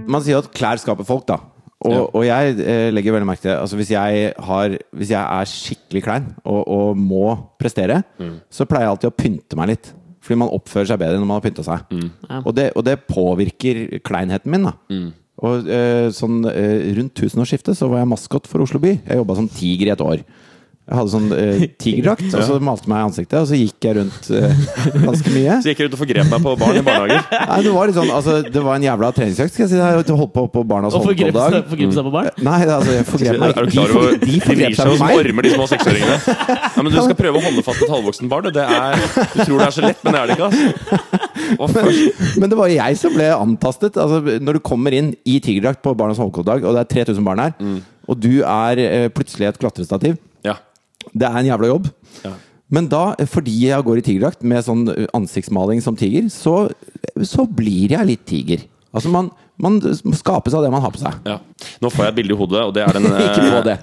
[0.10, 1.38] Man sier at klær skaper folk, da.
[1.80, 2.00] Og, Ja.
[2.12, 6.02] og jeg eh, legger veldig merke til altså hvis, jeg har, hvis jeg er skikkelig
[6.04, 8.02] klein og, og må prestere,
[8.52, 9.94] så pleier jeg alltid å pynte meg litt.
[10.20, 11.96] Fordi man oppfører seg bedre når man har pynta seg.
[12.28, 12.42] Ja.
[12.44, 14.68] Og, det, og det påvirker kleinheten min.
[14.68, 14.74] da
[15.40, 18.98] Og eh, sånn eh, Rundt tusenårsskiftet så var jeg maskot for Oslo by.
[19.08, 20.26] Jeg jobba som tiger i et år.
[20.90, 23.86] Jeg hadde sånn uh, tigerdrakt, og så malte jeg meg i ansiktet, og så gikk
[23.86, 24.64] jeg rundt uh,
[25.06, 25.58] ganske mye.
[25.64, 27.22] Så gikk jeg ut og forgrep meg på barn i barnehager.
[27.52, 29.78] Nei, det var litt sånn, altså, det var en jævla treningsøkt, skal jeg si.
[29.80, 32.30] Jeg holdt på på Barnas Og forgrep seg, forgrep seg på barn?
[32.50, 33.74] Nei, altså, jeg forgrep Er meg du ikke.
[33.76, 36.18] klar over De, de De vrir seg som ormer, de små seksåringene.
[36.50, 38.50] Ja, men du skal prøve å holde fast et halvvoksen barn.
[38.50, 38.52] du.
[38.58, 39.04] Det er,
[39.36, 40.50] du tror det er så lett, men det er det ikke.
[41.60, 41.84] Altså.
[41.86, 42.42] Men.
[42.44, 44.00] Men det var jeg som ble antastet.
[44.00, 47.44] Altså, når du kommer inn i tigerdrakt på Barnas Holmkolldag, og det er 3000 barn
[47.46, 47.80] her, Mm.
[48.10, 50.18] og du er uh, plutselig et klatrestativ.
[51.14, 51.90] Det er en jævla jobb.
[52.26, 52.34] Ja.
[52.70, 54.86] Men da, fordi jeg går i tigerdrakt med sånn
[55.18, 56.68] ansiktsmaling som tiger, så,
[57.26, 58.68] så blir jeg litt tiger.
[58.90, 59.28] Altså man,
[59.62, 59.76] man
[60.18, 61.18] skapes av det man har på seg.
[61.30, 61.36] Ja.
[61.84, 63.06] Nå får jeg et bilde i hodet, og det er den.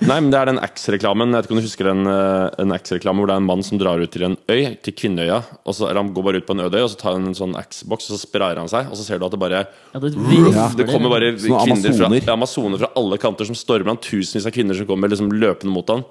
[0.10, 1.30] Nei, men det er den X-reklamen.
[1.30, 3.78] Jeg vet ikke om du husker den en Axe-reklame hvor det er en mann som
[3.78, 5.38] drar ut til en øy, til Kvinnøya.
[5.62, 7.28] Og så, eller han går bare ut på en øde øy, og så tar han
[7.30, 8.90] en sånn X-boks, og så sprayer han seg.
[8.90, 11.94] Og så ser du at det bare Ja, det ruff, Ja, Det kommer bare kvinner
[12.02, 14.02] fra, amazoner fra alle kanter som stormer han.
[14.02, 16.02] Tusenvis av kvinner som kommer liksom løpende mot han.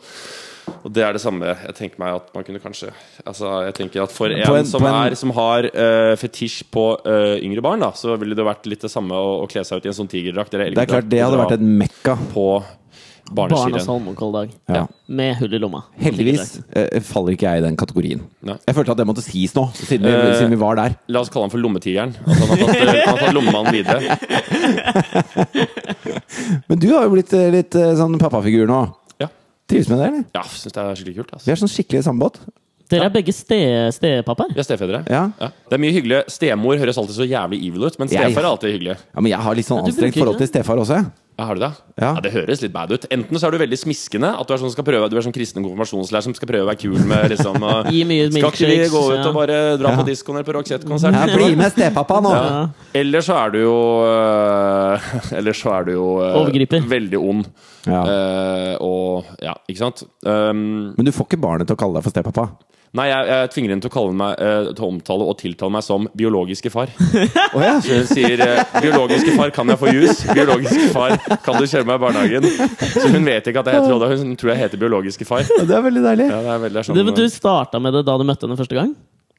[0.86, 2.92] Og det er det samme jeg tenker meg at man kunne kanskje
[3.26, 6.86] Altså jeg tenker at For en, en- som, en- er, som har uh, fetisj på
[7.02, 9.82] uh, yngre barn, da så ville det vært litt det samme å, å kle seg
[9.82, 10.54] ut i en sånn tigerdrakt.
[10.54, 12.14] eller Det er klart, det hadde vært et mekka.
[12.36, 12.48] På
[13.26, 13.88] Barnas.
[13.90, 14.52] Holmenkolldag.
[14.70, 14.84] Ja.
[15.10, 15.80] Med hull i lomma.
[15.98, 18.22] Heldigvis eh, faller ikke jeg i den kategorien.
[18.46, 18.54] Nei.
[18.68, 20.94] Jeg følte at det måtte sies nå, siden vi, Eh, siden vi var der.
[21.10, 22.14] La oss kalle han for Lommetigeren.
[22.22, 23.98] At han har tatt, han har tatt lommemannen videre.
[26.70, 28.84] Men du har jo blitt litt sånn pappafigur nå.
[29.68, 30.24] Trives med det, eller?
[30.36, 31.32] ja syns det er skikkelig kult.
[31.32, 31.52] Vi Altså.
[31.52, 32.40] er sånn skikkelig sambåt.
[32.90, 33.58] Dere er begge ste
[33.96, 34.52] stepappaer.
[34.54, 35.00] Vi er stefedre.
[35.10, 35.24] Ja.
[35.42, 35.48] Ja.
[35.70, 36.20] Det er mye hyggelig.
[36.30, 38.98] Stemor høres alltid så jævlig evil ut, men stefar er alltid hyggelig.
[39.02, 41.00] ja, men jeg har litt sånn anstrengt forhold til stefar også.
[41.36, 41.70] Ja, har du det?
[42.00, 42.10] Ja.
[42.24, 43.06] Det høres litt bad ut.
[43.12, 45.34] Enten så er du veldig smiskende, at du er sånn, skal prøve, du er sånn
[45.36, 48.70] kristen konfirmasjonslærer som skal prøve å være kul med liksom og, Gi mye Skal ikke
[48.72, 49.26] vi gå ut ja.
[49.28, 49.98] og bare dra Ja.
[50.00, 51.18] på diskoen eller på Roxette-konsert?
[51.18, 52.32] Ja, bli med stepappa nå!
[52.38, 52.62] Ja.
[53.02, 53.76] Eller så er du jo
[54.08, 55.10] øh,
[55.42, 56.88] Eller så er du jo øh, Overgriper.
[56.96, 57.50] veldig ond.
[57.86, 58.00] Ja.
[58.16, 60.06] Eh, og ja, ikke sant?
[60.24, 62.48] Um, Men du får ikke barnet til å kalle deg for stepappa.
[62.98, 65.76] Nei, jeg, jeg tvinger henne til å kalle meg eh, Til å omtale og tiltale
[65.76, 66.92] meg som biologiske far.
[67.56, 67.78] Oh, ja.
[67.80, 71.14] Så hun sier eh, 'biologiske far, kan jeg få jus?' 'Biologiske far,
[71.46, 72.48] kan du kjøre meg i barnehagen?'
[72.98, 75.46] Så hun vet ikke at jeg heter Odda, hun tror jeg heter biologiske far.
[75.48, 76.28] Det er veldig deilig.
[76.32, 78.60] Ja, det er veldig sånn Du, men du starta med det da du møtte henne
[78.60, 78.92] første gang?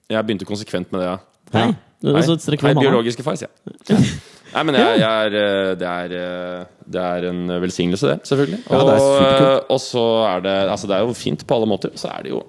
[0.09, 1.19] Jeg begynte konsekvent med det, ja.
[1.55, 1.69] Hei.
[2.07, 2.23] Hei,
[2.63, 3.51] Hei biologiske far, sier
[3.89, 4.09] jeg.
[4.57, 8.61] Nei, men jeg, jeg er, eh, det, er, eh, det er en velsignelse, det, selvfølgelig.
[8.71, 11.69] Ja, det er og, og så er det Altså, det er jo fint på alle
[11.69, 11.93] måter.
[11.99, 12.41] Så er det jo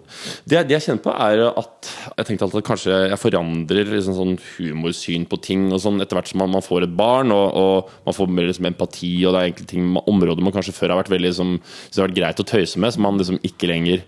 [0.45, 4.15] Det, det jeg kjenner på, er at jeg tenkte alltid at kanskje jeg forandrer liksom
[4.19, 7.59] sånn humorsyn på ting og sånn etter hvert som man, man får et barn, og,
[7.59, 10.95] og man får mer liksom empati, og det er egentlig ting, områder man kanskje før
[10.95, 13.71] har vært veldig så det har vært greit å tøyse med, som man liksom ikke
[13.73, 14.05] lenger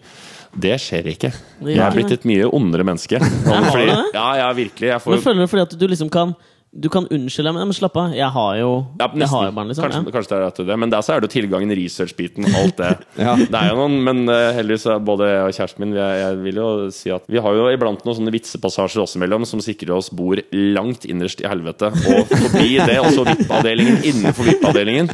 [0.57, 1.29] det skjer ikke.
[1.61, 3.19] Det Jeg er blitt et mye ondere menneske.
[3.45, 3.99] har Fordi- det?
[4.15, 4.87] Ja, ja, virkelig.
[4.95, 6.35] Jeg får Men føler du fordi at du liksom kan
[6.69, 9.67] Du kan unnskylde meg, men slapp av, jeg har jo Ja, Jeg har jo barn,
[9.71, 9.85] liksom.
[9.89, 10.11] kanskje, Ja.
[10.13, 10.75] kanskje det er det.
[10.77, 12.91] Men der så er det jo tilgangen, research-biten, alt det.
[13.17, 13.33] Ja.
[13.35, 16.55] Det er jo noen, Men uh, heldigvis både jeg og kjæresten min jeg, jeg vil
[16.61, 20.11] jo si at Vi har jo iblant noen sånne vitsepassasjer oss imellom som sikrer oss
[20.13, 21.89] bord langt innerst i helvete.
[21.89, 25.09] Og forbi det også VIP-avdelingen innenfor VIP-avdelingen.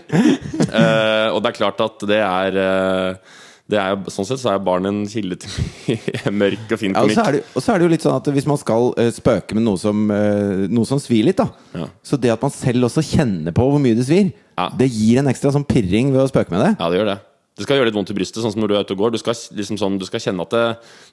[0.76, 4.60] Uh, og det er klart at det er eh, det er Sånn sett så er
[4.62, 5.50] barn en kilde til
[6.42, 7.28] mørk og fin Ja, og, så komikk.
[7.28, 9.58] er det, og så er det jo litt sånn at hvis man skal uh, spøke
[9.58, 11.88] med noe som, uh, noe som svir litt, da Ja.
[12.06, 14.70] Så det at man selv også kjenner på hvor mye det svir, Ja.
[14.70, 16.76] det gir en ekstra sånn pirring ved å spøke med det.
[16.80, 17.18] Ja, det gjør det.
[17.56, 19.12] Det skal gjøre litt vondt i brystet, sånn som når du er ute og går.
[19.16, 20.64] Du skal, liksom sånn, du skal kjenne at det,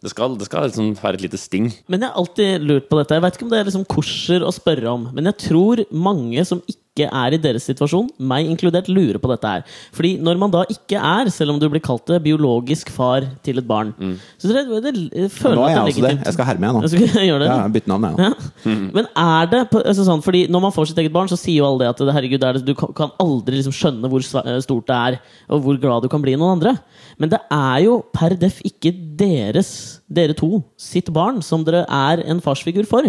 [0.03, 1.69] det skal, det skal liksom være et lite sting.
[1.87, 3.15] Men jeg har alltid lurt på dette.
[3.15, 6.43] Jeg vet ikke om det er liksom korser å spørre om, men jeg tror mange
[6.49, 9.63] som ikke er i deres situasjon, meg inkludert, lurer på dette her.
[9.97, 13.63] Fordi når man da ikke er, selv om du blir kalt det, biologisk far til
[13.63, 13.95] et barn,
[14.37, 16.13] så det, det, det, føler Nå er jeg også det.
[16.27, 16.83] Jeg skal herme, jeg nå.
[16.85, 17.49] Jeg skal gjøre det.
[17.49, 18.27] Ja, bytte navn, jeg nå.
[18.27, 18.75] Ja.
[18.99, 21.71] Men er det altså sånn, fordi Når man får sitt eget barn, så sier jo
[21.71, 25.19] alle det at herregud, er det, du kan, aldri liksom skjønne hvor stort det er,
[25.49, 26.75] og hvor glad du kan bli i noen andre.
[27.17, 29.73] Men det er jo per def ikke deres,
[30.13, 33.09] dere to, sitt barn som dere er en farsfigur for.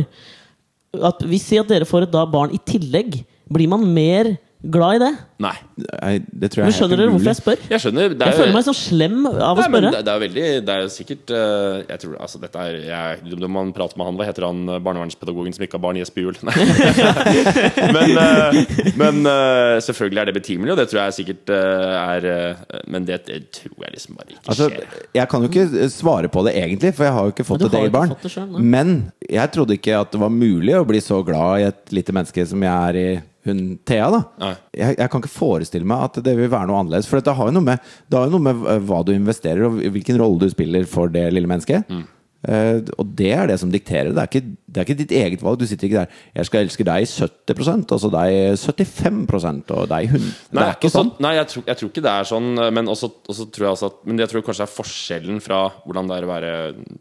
[0.93, 4.95] At, hvis si at dere får et da barn i tillegg, blir man mer glad
[4.95, 5.12] i det?
[5.43, 5.51] Nei.
[6.32, 7.63] Det tror jeg Men er skjønner dere hvorfor jeg spør?
[7.67, 8.13] Jeg skjønner.
[8.15, 9.89] Det er, Jeg føler meg sånn slem av Nei, å spørre.
[9.91, 13.51] det, det er veldig Det er sikkert eh, Jeg tror altså dette er jeg, Når
[13.51, 15.99] man prater med han Hva heter han eh, barnevernspedagogen som ikke har barn?
[15.99, 16.39] Jesper Juel?
[16.47, 16.56] Nei.
[17.97, 18.62] men eh,
[19.03, 19.19] men
[19.84, 22.27] selvfølgelig er det betimelig, og det tror jeg sikkert er
[22.91, 25.03] Men det, det tror jeg liksom bare ikke Altså, skjer.
[25.19, 27.77] jeg kan jo ikke svare på det egentlig, for jeg har jo ikke fått et
[27.82, 28.15] eget barn.
[28.15, 28.58] fått det selv.
[28.63, 28.95] Men
[29.27, 32.47] jeg trodde ikke at det var mulig å bli så glad i et lite menneske
[32.47, 33.08] som jeg er i
[33.47, 34.10] hun Thea.
[34.13, 37.10] da jeg, jeg kan ikke forestille meg at det vil være noe annerledes.
[37.10, 40.19] For det har jo noe med, jo noe med eh, hva du investerer, og hvilken
[40.21, 41.89] rolle du spiller for det lille mennesket.
[41.91, 42.06] Mm.
[42.43, 44.12] Uh, og det er det som dikterer.
[44.12, 45.59] Det er, ikke, det er ikke ditt eget valg.
[45.62, 50.09] Du sitter ikke der 'Jeg skal elske deg 70% og så deg 75% og deg
[50.09, 51.12] 100 Nei, Det er ikke sånn.
[51.23, 52.49] Nei jeg, tror, jeg tror ikke det er sånn.
[52.73, 56.09] Men, også, også tror jeg at, men jeg tror kanskje det er forskjellen fra hvordan
[56.09, 56.51] det er å være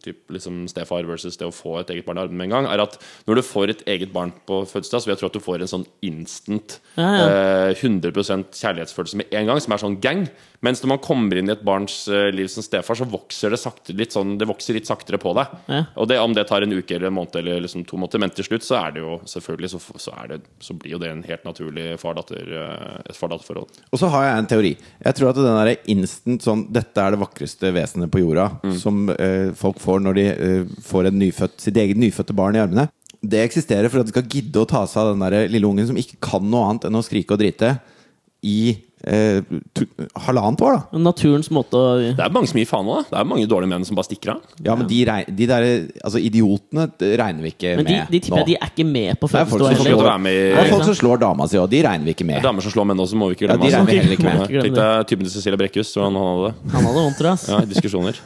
[0.05, 2.71] typ, liksom stefar versus det å få et eget barn i armene med en gang,
[2.73, 5.39] er at når du får et eget barn på fødselsdag, så vil jeg tro at
[5.39, 7.27] du får en sånn instant Ja, ja.
[7.73, 10.27] eh, 100% kjærlighetsfølelse med en gang, som er sånn gang.
[10.63, 13.59] Mens når man kommer inn i et barns eh, liv som stefar, så vokser det
[13.59, 15.47] sakte litt sånn Det vokser litt saktere på deg.
[15.69, 15.81] Ja.
[15.99, 18.33] Og det, om det tar en uke eller en måned eller liksom to måneder, men
[18.35, 21.11] til slutt så er det jo selvfølgelig så, så, er det, så blir jo det
[21.13, 23.81] en helt naturlig far-datter eh, et far-datter-forhold.
[23.93, 24.73] Og så har jeg en teori.
[25.07, 28.77] Jeg tror at den der instant sånn 'Dette er det vakreste vesenet på jorda', Mm.
[28.79, 32.89] som eh, folk får når de eh, får nyfødt, sitt eget nyfødte barn i armene,
[33.23, 35.87] det eksisterer for at de skal gidde å ta seg av den der lille ungen
[35.87, 37.77] som ikke kan noe annet enn å skrike og drite,
[38.43, 38.75] i
[39.07, 39.43] eh,
[39.77, 39.87] to,
[40.27, 41.01] halvannet år, da.
[41.03, 42.99] Naturens måte å Det er mange som gir faen nå.
[43.01, 43.05] da.
[43.11, 44.55] Det er mange dårlige menn som bare stikker av.
[44.65, 45.67] Ja, men de, de der
[46.03, 49.21] altså idiotene regner vi ikke Men de, med de tipper jeg de er ikke med
[49.21, 51.71] på Det er folk som slår, med det er folk som slår dama si, og
[51.73, 52.39] de regner vi ikke med.
[52.39, 53.69] Det er Damer som slår menn også, må vi ikke glemme.
[53.69, 54.45] Ja, de regner vi heller ikke med.
[54.53, 56.73] Ikke Tenk deg typen til Cecilia Brekkhus, hvordan han hadde det.
[56.75, 57.39] Han hadde vondt, tror jeg.
[57.39, 57.49] ass.
[57.53, 58.19] Ja, i diskusjoner.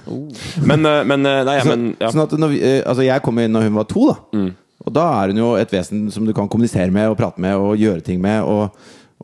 [0.67, 2.11] Men, eh, men eh, Nei, men ja.
[2.13, 4.17] Sånn at når vi, eh, altså jeg kom inn når hun var to, da.
[4.37, 4.51] Mm.
[4.87, 7.59] Og da er hun jo et vesen som du kan kommunisere med og prate med
[7.59, 8.47] og gjøre ting med.
[8.47, 8.71] Og,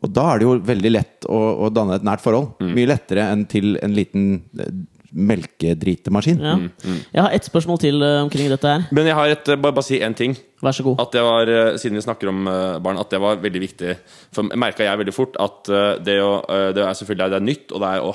[0.03, 2.53] og da er det jo veldig lett å, å danne et nært forhold.
[2.59, 2.73] Mm.
[2.75, 4.25] Mye lettere enn til en liten
[4.59, 4.73] eh,
[5.13, 6.39] melkedritemaskin.
[6.41, 6.55] Ja.
[6.57, 8.85] Mm, Jeg har ett spørsmål til eh, omkring dette her.
[8.91, 10.33] Men jeg har et, eh, bare, bare si én ting.
[10.63, 10.99] Vær så god.
[11.03, 12.45] At det var, Siden vi snakker om
[12.83, 13.95] barn, at det var veldig viktig.
[14.33, 15.69] For merka jeg veldig fort at
[16.07, 18.11] det, eh, det er selvfølgelig det er nytt, og det er å,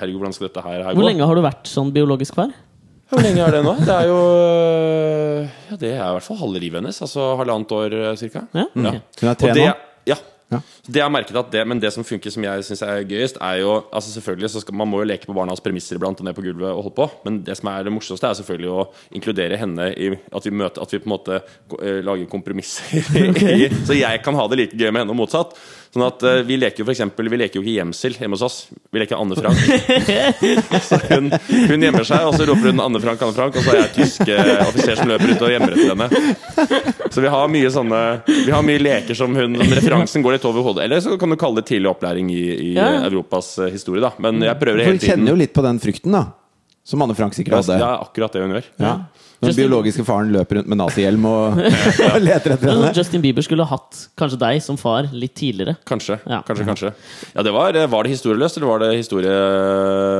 [0.00, 2.52] herregud, hvordan skal dette her, her Hvor lenge har du vært sånn biologisk far?
[3.10, 3.74] Hvor lenge er det nå?
[3.88, 4.20] Det er jo
[5.70, 7.00] Ja, det er i hvert fall halve livet hennes.
[7.04, 8.46] Altså halvannet år cirka.
[8.56, 8.66] Ja?
[8.74, 8.94] Ja.
[9.20, 9.66] Hun er tre nå.
[10.10, 10.20] ja.
[10.54, 10.60] Ja.
[10.86, 13.40] Det jeg har merket at det, Men det som funker som jeg syns er gøyest,
[13.42, 16.28] er jo altså selvfølgelig så skal, Man må jo leke på barnas premisser iblant og
[16.28, 17.08] ned på gulvet og holde på.
[17.26, 18.88] Men det som er det morsomste, er selvfølgelig å
[19.18, 23.00] inkludere henne i at vi møter At vi på en måte eh, lager kompromisser.
[23.54, 25.56] i, så jeg kan ha det like gøy med henne og motsatt.
[25.94, 28.42] Sånn at uh, Vi leker jo for eksempel, Vi leker jo ikke gjemsel hjemme hos
[28.42, 28.56] oss.
[28.90, 29.60] Vi leker Anne Frank.
[30.88, 31.30] så hun,
[31.70, 33.92] hun gjemmer seg, og så roper hun Anne Frank, Anne Frank, og så er jeg
[34.00, 37.04] tysk uh, offiser som løper ut og gjemmer etter henne.
[37.14, 40.48] Så vi har mye sånne Vi har mye leker som hun som Referansen går litt
[40.50, 40.88] over hodet.
[40.88, 42.90] Eller så kan du kalle det tidlig opplæring i, i Ja.
[43.06, 44.10] Europas uh, historie, da.
[44.18, 46.26] Men jeg prøver For hele hun kjenner jo litt på den frykten, da.
[46.84, 47.78] Som Anne Frank sikkert Det hadde.
[47.80, 48.66] Ja, akkurat det hun gjør.
[48.82, 48.96] Ja.
[49.44, 51.58] Når den Justin- biologiske faren løper rundt med nazihjelm og,
[52.08, 52.92] og leter etter henne.
[52.96, 55.76] Justin Bieber skulle hatt kanskje deg som far litt tidligere.
[55.88, 56.18] Kanskje.
[56.24, 56.40] Ja.
[56.48, 56.92] Kanskje, kanskje.
[57.34, 59.34] Ja, det var, var det historieløst, eller var det historie...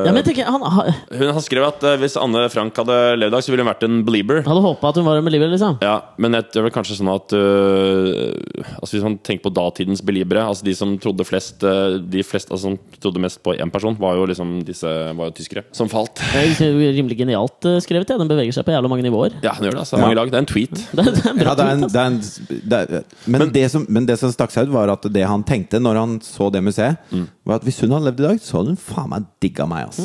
[0.04, 2.98] Ja, men jeg tenker, Han ha- Hun han skrev at eh, hvis Anne Frank hadde
[3.18, 4.42] levd i dag, så ville hun vært en belieber.
[4.46, 5.78] hadde håpa at hun var en belieber, liksom.
[5.84, 10.02] Ja, men det er vel kanskje sånn at uh, altså Hvis man tenker på datidens
[10.04, 13.72] beliebere Altså de som trodde flest uh, De fleste altså, som trodde mest på én
[13.72, 16.20] person, var jo liksom disse var jo tyskere som falt.
[16.34, 18.10] Det er rimelig genialt eh, skrevet.
[18.10, 18.18] Ja.
[18.20, 19.13] Den beveger seg på jævla mange nivåer.
[19.44, 19.83] Ja, han gjør det.
[19.85, 20.31] altså Mange lag.
[20.33, 20.83] Det er en tweet.
[20.98, 21.92] Det, det er en bra Ja, det er en, tweet, ass.
[21.94, 24.92] det er en, det er, men, det som, men det som stakk seg ut, var
[24.94, 27.27] at det han tenkte når han så det museet, Mm.
[27.46, 29.88] var at hvis hun hadde levd i dag, så hadde hun faen meg digga meg.
[29.88, 30.00] ass.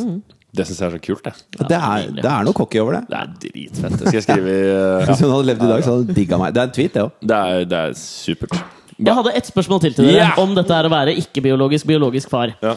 [0.50, 1.24] Det syns jeg er så kult.
[1.30, 3.04] Det Det, er, det er noe cocky over det.
[3.12, 3.98] Det er dritfett.
[4.00, 6.17] Det skal jeg skrive i øh, Hvis hun hadde levd i dag, så hadde hun
[6.17, 6.54] digga meg.
[6.56, 7.12] Det er en tweet, det òg.
[7.22, 8.56] det, er, det er supert.
[9.00, 10.39] Jeg hadde ett spørsmål til til dere yeah!
[10.41, 12.52] om dette er å være ikke-biologisk biologisk far.
[12.65, 12.74] Ja.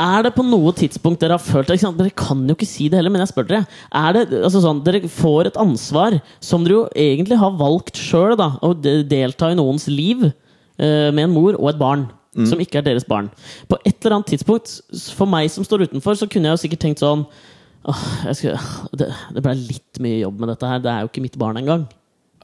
[0.00, 1.68] Er det på noe tidspunkt dere har følt?
[1.70, 3.66] Dere kan jo ikke si det heller, men jeg spør dere.
[3.94, 8.34] Er det, altså sånn, Dere får et ansvar som dere jo egentlig har valgt sjøl,
[8.34, 12.08] å de- delta i noens liv eh, med en mor og et barn.
[12.34, 13.28] Som ikke er deres barn.
[13.70, 14.80] På et eller annet tidspunkt,
[15.14, 17.22] for meg som står utenfor, så kunne jeg jo sikkert tenkt sånn
[17.86, 18.58] Åh, jeg skulle,
[18.96, 20.78] det, det ble litt mye jobb med dette her.
[20.82, 21.82] Det er jo ikke mitt barn engang.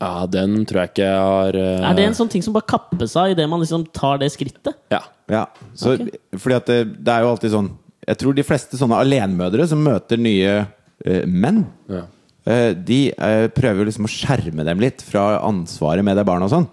[0.00, 1.88] Ja, den tror jeg ikke jeg har uh...
[1.90, 4.78] Er det en sånn ting som bare kappes av idet man liksom tar det skrittet?
[4.92, 5.02] Ja.
[5.30, 5.44] Ja,
[5.78, 5.92] så,
[6.34, 7.68] fordi at det, det er jo alltid sånn
[8.08, 12.06] Jeg tror de fleste sånne alenemødre som møter nye uh, menn, Ja.
[12.48, 13.02] uh, de
[13.54, 16.66] prøver jo liksom å skjerme dem litt fra ansvaret med det barnet og sånn.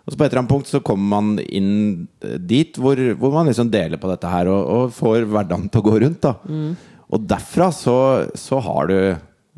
[0.00, 2.08] Og så på et eller annet punkt så kommer man inn
[2.48, 5.86] dit hvor, hvor man liksom deler på dette her og, og får hverdagen til å
[5.86, 6.24] gå rundt.
[6.24, 6.32] da
[7.12, 7.98] Og derfra så,
[8.34, 8.96] så har du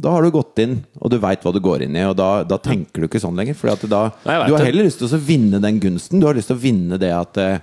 [0.02, 2.02] da har du gått inn, og du veit hva du går inn i.
[2.10, 3.56] Og da, da tenker du ikke sånn lenger.
[3.58, 6.20] Fordi da, Nei, du har heller lyst til å vinne den gunsten.
[6.22, 7.60] Du har lyst til å vinne det at, eh,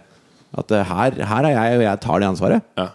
[0.63, 2.65] at eh, her, her er jeg, og jeg tar det ansvaret.
[2.80, 2.88] Ja.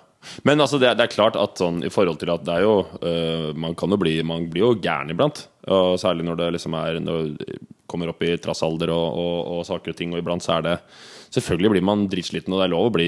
[0.49, 2.63] Men altså, det, er- det er klart at sånn i forhold til at det er
[2.65, 5.43] jo øh, Man kan jo bli Man blir jo gæren iblant.
[5.69, 7.59] Og særlig når det liksom er Når det
[7.93, 10.79] kommer opp i trassalder og, og, og saker og ting, og iblant så er det
[11.35, 13.07] Selvfølgelig blir man dritsliten, og det er lov å bli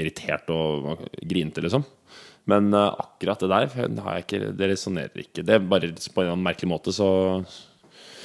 [0.00, 1.82] irritert og grinete, liksom.
[2.50, 3.68] Men øh, akkurat det der
[4.02, 5.44] har jeg ikke, det resonnerer ikke.
[5.46, 7.06] Det er bare på en merkelig måte så,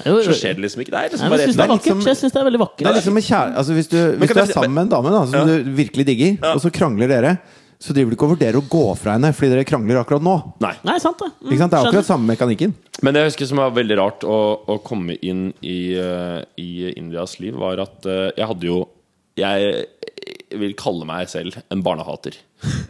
[0.05, 0.93] Jo, så skjer det liksom ikke.
[0.93, 1.85] Det er liksom Nei, jeg syns det er vakkert.
[1.85, 2.87] liksom- Jeg synes det er veldig vakkert.
[2.87, 5.33] er liksom kjære, altså hvis du, hvis du er sammen med en dame da, som
[5.39, 5.45] Ja.
[5.45, 7.37] du virkelig digger, og så krangler dere,
[7.79, 10.53] så driver du ikke og vurderer å gå fra henne fordi dere krangler akkurat nå.
[10.59, 10.73] Nei.
[10.83, 11.29] Nei, sant det.
[11.43, 11.71] Mm, Ikke sant?
[11.71, 11.93] Det er skjønner.
[11.93, 12.73] akkurat samme mekanikken.
[13.03, 16.93] Men det jeg husker som var veldig rart å, å komme inn i, uh, i
[16.97, 18.87] Indias liv, var at uh, jeg hadde jo
[19.37, 19.85] Jeg
[20.55, 22.37] vil kalle meg selv en barnehater.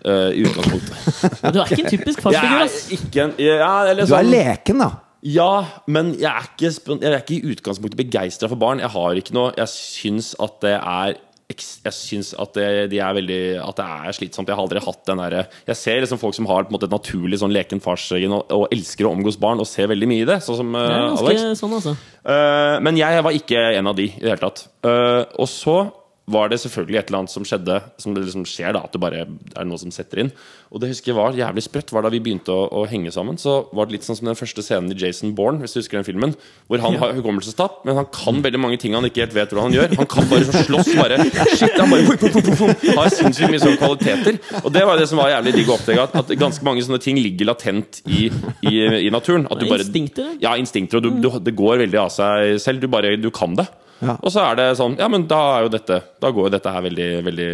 [0.06, 0.96] Uh, I utgangspunktet.
[1.44, 2.80] Men Du er ikke en typisk farsfigur, ass.
[2.94, 4.92] ikke en ja, eller Du er sånn- leken, da.
[5.28, 8.80] Ja, men jeg er ikke, spon- jeg er ikke i utgangspunktet begeistra for barn.
[8.80, 11.16] Jeg har ikke noe Jeg syns at det er
[11.50, 14.48] eks- jeg syns at det, de er veldig At det er slitsomt.
[14.48, 16.86] Jeg har aldri hatt den derre Jeg ser liksom folk som har på en måte
[16.88, 20.22] et naturlig sånn leken farsgen og, og elsker å omgås barn, og ser veldig mye
[20.22, 20.38] i det.
[20.46, 21.60] Sånn som Det er eh, ganske Alex.
[21.66, 21.96] sånn, altså.
[22.24, 24.68] Eh, men jeg var ikke en av de i det hele tatt.
[24.86, 25.80] Eh, og så
[26.28, 29.00] var det selvfølgelig et eller annet som skjedde, som det liksom skjer, da, at det
[29.00, 30.32] bare er noe som setter inn.
[30.76, 31.94] Og det husker jeg var jævlig sprøtt.
[31.96, 34.36] var Da vi begynte å, å henge sammen, så var det litt sånn som den
[34.36, 36.36] første scenen i Jason Bourne, hvis du husker den filmen,
[36.68, 39.70] hvor han har hukommelsestap, men han kan veldig mange ting han ikke helt vet hvordan
[39.70, 39.96] han gjør.
[40.02, 41.22] Han kan bare slåss bare
[41.56, 44.44] Shit, han bare hui, hui, hui, Har sinnssykt mye sånne kvaliteter.
[44.66, 47.00] Og det var det som var jævlig digg å oppdage, at, at ganske mange sånne
[47.08, 48.28] ting ligger latent i,
[48.68, 48.76] i,
[49.08, 49.48] i naturen.
[49.48, 52.84] At du bare instinkter, ja, instinkter, og du, du, det går veldig av seg selv.
[52.84, 53.70] Du bare, du kan det.
[54.02, 54.18] Ja.
[54.22, 56.70] Og så er det sånn Ja, men da er jo dette Da går jo dette
[56.70, 57.52] her veldig, veldig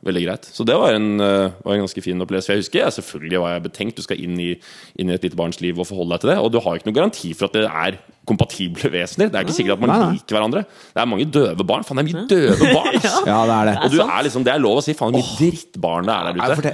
[0.00, 0.46] Veldig greit.
[0.48, 2.54] Så det var en, eh, var en ganske fin opplevelse.
[2.54, 3.98] Jeg husker jeg, selvfølgelig var jeg betenkt.
[3.98, 4.54] Du skal inn i,
[4.96, 6.36] inn i et lite barns liv og forholde deg til det.
[6.40, 9.28] Og du har ikke noen garanti for at det er kompatible vesener.
[9.28, 10.14] Det er ikke sikkert at man Nei, nei.
[10.16, 10.62] liker hverandre.
[10.96, 11.84] Det er mange døve barn.
[11.84, 12.96] Faen, det er mye døve barn!
[13.28, 13.74] Ja, det er det.
[13.84, 14.94] Og du er liksom, det er lov å si.
[14.96, 16.72] Faen, hvor mye drittbarn det er der ute.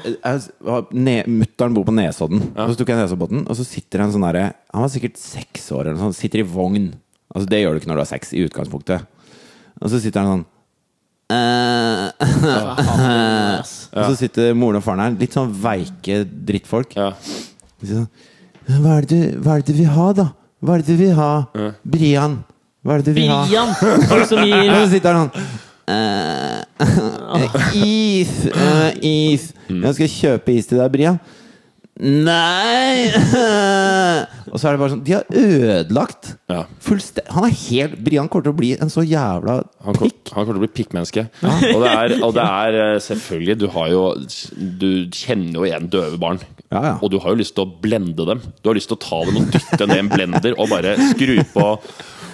[1.03, 2.45] jeg Mutter'n bor på Nesodden.
[2.55, 5.67] Og så tok jeg Nesoddbåten, og så sitter en sånn derre Han var sikkert seks
[5.75, 6.21] år, eller noe sånt.
[6.23, 6.93] Sitter i vogn.
[7.37, 9.05] Altså Det gjør du ikke når du har sex i utgangspunktet.
[9.83, 10.45] Og så sitter han sånn
[11.37, 12.07] eh,
[13.97, 16.97] Og så sitter moren og faren her, litt sånn veike drittfolk.
[16.97, 17.11] Ja.
[17.85, 18.09] Sånn
[18.67, 20.25] hva er, det du, hva er det du vil ha, da?
[20.65, 21.31] Hva er det du vil ha?
[21.87, 22.41] Brian.
[22.83, 23.45] Hva er det du vil ha?
[23.47, 23.71] Brian!
[24.31, 25.45] Som Og så sitter han sånn
[25.95, 26.61] eh,
[27.87, 28.33] Is.
[28.51, 29.45] eh, is.
[29.71, 31.21] Jeg skal kjøpe is til deg, Brian.
[31.97, 33.09] Nei!
[34.53, 36.67] Og så er det bare sånn De har ødelagt Ja.
[37.33, 39.55] Han er helt Brian kommer til å bli en så jævla
[39.87, 40.33] Han kom- pikk.
[40.35, 41.25] han kommer til å bli pikkmenneske.
[41.43, 44.03] Og, det er, og det er eh, selvfølgelig Du har jo
[44.83, 46.43] Du kjenner jo igjen døve barn.
[46.69, 46.95] Ja, ja.
[47.01, 48.41] Og du har jo lyst til å blende dem.
[48.61, 51.37] Du har lyst til å ta dem og dytte ned en blender og bare skru
[51.55, 51.67] på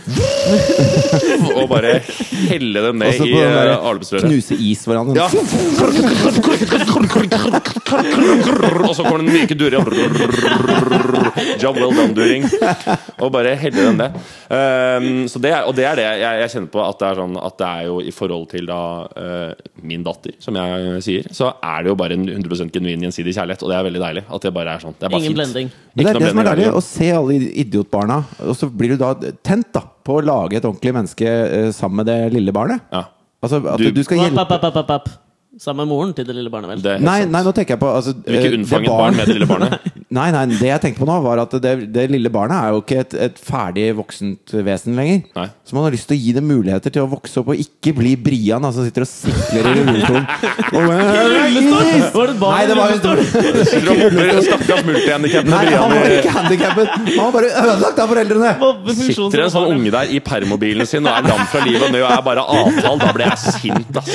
[1.59, 2.01] Og bare
[2.49, 3.43] helle dem ned i uh,
[4.03, 5.15] der knuse is hverandre.
[5.17, 5.27] Ja.
[8.83, 9.87] Og så kommer den myke during.
[11.63, 12.49] Job well done, during.
[13.23, 14.19] Og bare helle den ned.
[14.53, 16.83] Um, så det er, og det er det jeg, jeg kjenner på.
[16.83, 19.53] At det er sånn At det er jo i forhold til da uh,
[19.87, 23.63] min datter, som jeg sier, så er det jo bare en 100 genuin gjensidig kjærlighet.
[23.63, 24.27] Og det er veldig deilig.
[24.29, 24.99] At det bare er sånn.
[24.99, 25.41] Det er bare Ingen fint.
[25.41, 25.73] blending.
[25.93, 29.15] Det er det som er deilig, å se alle idiotbarna, og så blir du da
[29.45, 32.81] tent da på å lage et ordentlig menneske eh, sammen med det lille barnet.
[32.93, 33.05] Ja.
[33.43, 35.09] Altså at Du- du, skal hjelpe app, app, app, app.
[35.61, 36.81] Sammen med moren til det lille barnet, vel.
[36.81, 37.33] Det er helt Nei, sant.
[37.35, 39.35] nei, nå tenker jeg på altså, Du vil ikke eh, unnfange et barn med det
[39.37, 39.91] lille barnet?
[40.13, 42.83] Nei, nei, det jeg tenkte på nå, var at det, det lille barnet er jo
[42.83, 45.23] ikke et, et ferdig voksent vesen lenger.
[45.39, 45.47] Nei.
[45.65, 47.95] Så man har lyst til å gi det muligheter til å vokse opp og ikke
[47.97, 50.27] bli Brian, altså sitter og sikler i rullestolen.
[50.73, 52.99] Og- Var det et barn i
[53.73, 56.93] Sitter Stakkars multihandikappede Nei, han var ikke handikappet!
[57.17, 58.53] Han var bare ødelagt av foreldrene!
[59.03, 62.03] Sitter en sånn unge der i permobilen sin og er lam fra livet og nå
[62.05, 63.03] er bare avtalt.
[63.03, 64.13] Da ble jeg sint, ass.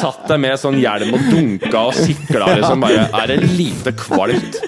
[0.00, 2.82] Satt deg med sånn hjelm og dunka og sikla, liksom.
[2.86, 4.60] Bare er det lite kvalmt.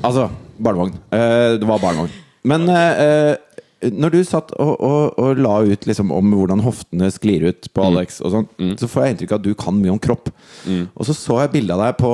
[0.00, 0.96] Altså, barnevogn.
[1.12, 2.12] Eh, det var barnevogn.
[2.48, 7.08] Men eh, eh, når du satt og, og, og la ut liksom om hvordan hoftene
[7.12, 8.74] sklir ut på Alex, og mm.
[8.80, 10.28] så får jeg inntrykk av at du kan mye om kropp.
[10.68, 12.10] Og så så jeg bilde av deg på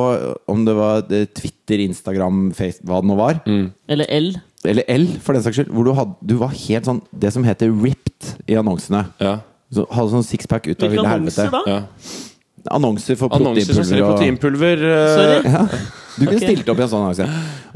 [0.52, 3.42] om det var Twitter, Instagram, Face, hva det nå var.
[3.90, 4.30] Eller L.
[4.66, 5.74] Eller L, for den saks skyld.
[5.74, 9.04] Hvor du, had, du var helt sånn det som heter ripped i annonsene.
[9.22, 9.38] Ja.
[9.74, 11.66] Så hadde sånn sixpack ut av Hvilke ville annonser helvete.
[11.66, 11.78] da?
[11.78, 12.32] ja.
[12.70, 14.02] Annonser for Annonser som proteinpulver.
[14.02, 14.82] og- proteinpulver.
[14.90, 15.52] eh, Sorry.
[15.52, 15.68] Ja.
[16.16, 16.54] Du kunne okay.
[16.54, 17.26] stilt opp i en sånn annonse.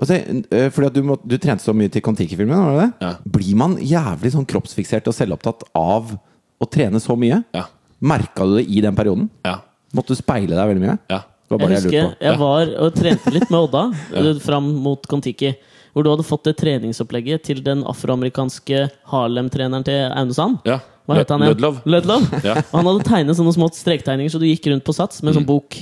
[0.00, 0.16] Så,
[0.50, 3.06] eh, fordi at du, må, du trente så mye til Kon-Tiki-filmen, var det det?
[3.06, 3.10] Ja.
[3.36, 6.14] Blir man jævlig sånn kroppsfiksert og selvopptatt av
[6.60, 7.42] å trene så mye?
[7.52, 7.66] Ja.
[8.00, 9.28] Merka du det i den perioden?
[9.44, 9.58] Ja.
[9.92, 10.98] Måtte du speile deg veldig mye?
[11.10, 11.18] Ja.
[11.50, 14.34] Det var Jeg bare jeg husker lurte jeg var og trente litt med Odda ja.
[14.40, 15.54] fram mot Kon-Tiki.
[15.92, 20.58] Hvor du hadde fått det treningsopplegget til den afroamerikanske Harlem-treneren til Aune Sand.
[20.64, 20.78] ja.
[21.10, 21.54] Hva het han igjen?
[21.56, 21.80] Ludlow.
[21.84, 22.20] Ludlow.
[22.50, 22.54] Ja.
[22.70, 25.40] Og han hadde tegnet sånne små strektegninger, så du gikk rundt på sats med en
[25.42, 25.76] sånn bok.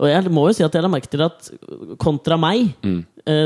[0.00, 1.50] Og jeg må jo si at jeg la merke til at
[2.00, 3.00] kontra meg, mm.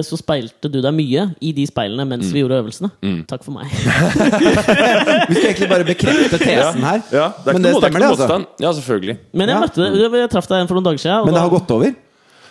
[0.07, 2.91] så speilte du deg mye i de speilene mens vi gjorde øvelsene.
[3.27, 3.67] Takk for meg.
[5.29, 7.01] Vi skal egentlig bare bekrefte tesen her.
[7.13, 8.27] Ja, det er Men ikke det det er stemmer, det, altså.
[8.29, 8.47] motstand.
[8.65, 9.17] Ja, selvfølgelig.
[9.33, 9.61] Men jeg Ja.
[9.65, 11.19] møtte Jeg traff deg for noen dager siden.
[11.21, 11.95] og Men det da- har gått over?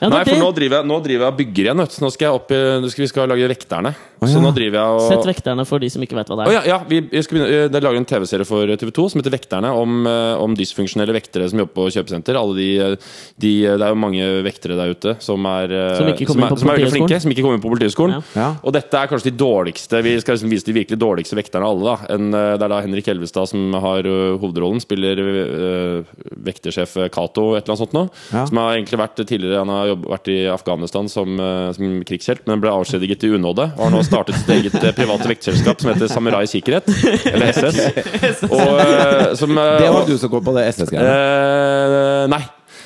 [0.02, 1.84] Ja, Nei, for nå driver jeg, nå driver jeg og bygger igjen.
[1.84, 3.94] Nå skal jeg opp i, nå skal vi skal lage Vekterne.
[3.94, 6.46] Å, Så nå driver jeg og Sett vekterne for de som ikke vet hva det
[6.46, 6.52] er.
[6.52, 6.56] er.
[6.56, 9.36] ja, ja vi, vi skal begynne, det er laget en TV-serie for TV2 som heter
[9.36, 12.40] Vekterne, om, eh, om dysfunksjonelle vektere som jobber på kjøpesenter.
[12.40, 13.12] Alle de, eh,
[13.44, 16.56] de, det er jo mange vektere der ute som er, eh, Som ikke som er,
[16.56, 18.20] som er veldig flinke, som ikke kommer inn på Politihøgskolen.
[18.20, 18.44] Ja.
[18.44, 18.50] Ja.
[18.64, 21.76] Og dette er kanskje de dårligste Vi skal liksom vise de virkelig dårligste vekterne av
[21.76, 21.84] alle.
[21.84, 24.82] da en, eh, Det er da Henrik Elvestad som har eh, hovedrollen.
[24.84, 26.04] Spiller eh,
[26.44, 28.10] vektersjef Cato, et eller annet sånt noe.
[28.32, 28.46] Ja.
[28.50, 32.46] Som har egentlig vært tidligere Han har jobb, vært i Afghanistan som, eh, som krigshelt,
[32.48, 33.70] men ble avskjediget i unåde.
[33.78, 36.88] Og har nå startet sitt eget eh, private vektselskap som heter Samurai Sikkerhet.
[37.34, 38.44] Eller SS.
[38.54, 41.14] Og, eh, som, Det var og- du som kom på det SS-greiene.
[41.14, 42.44] Eh, nei.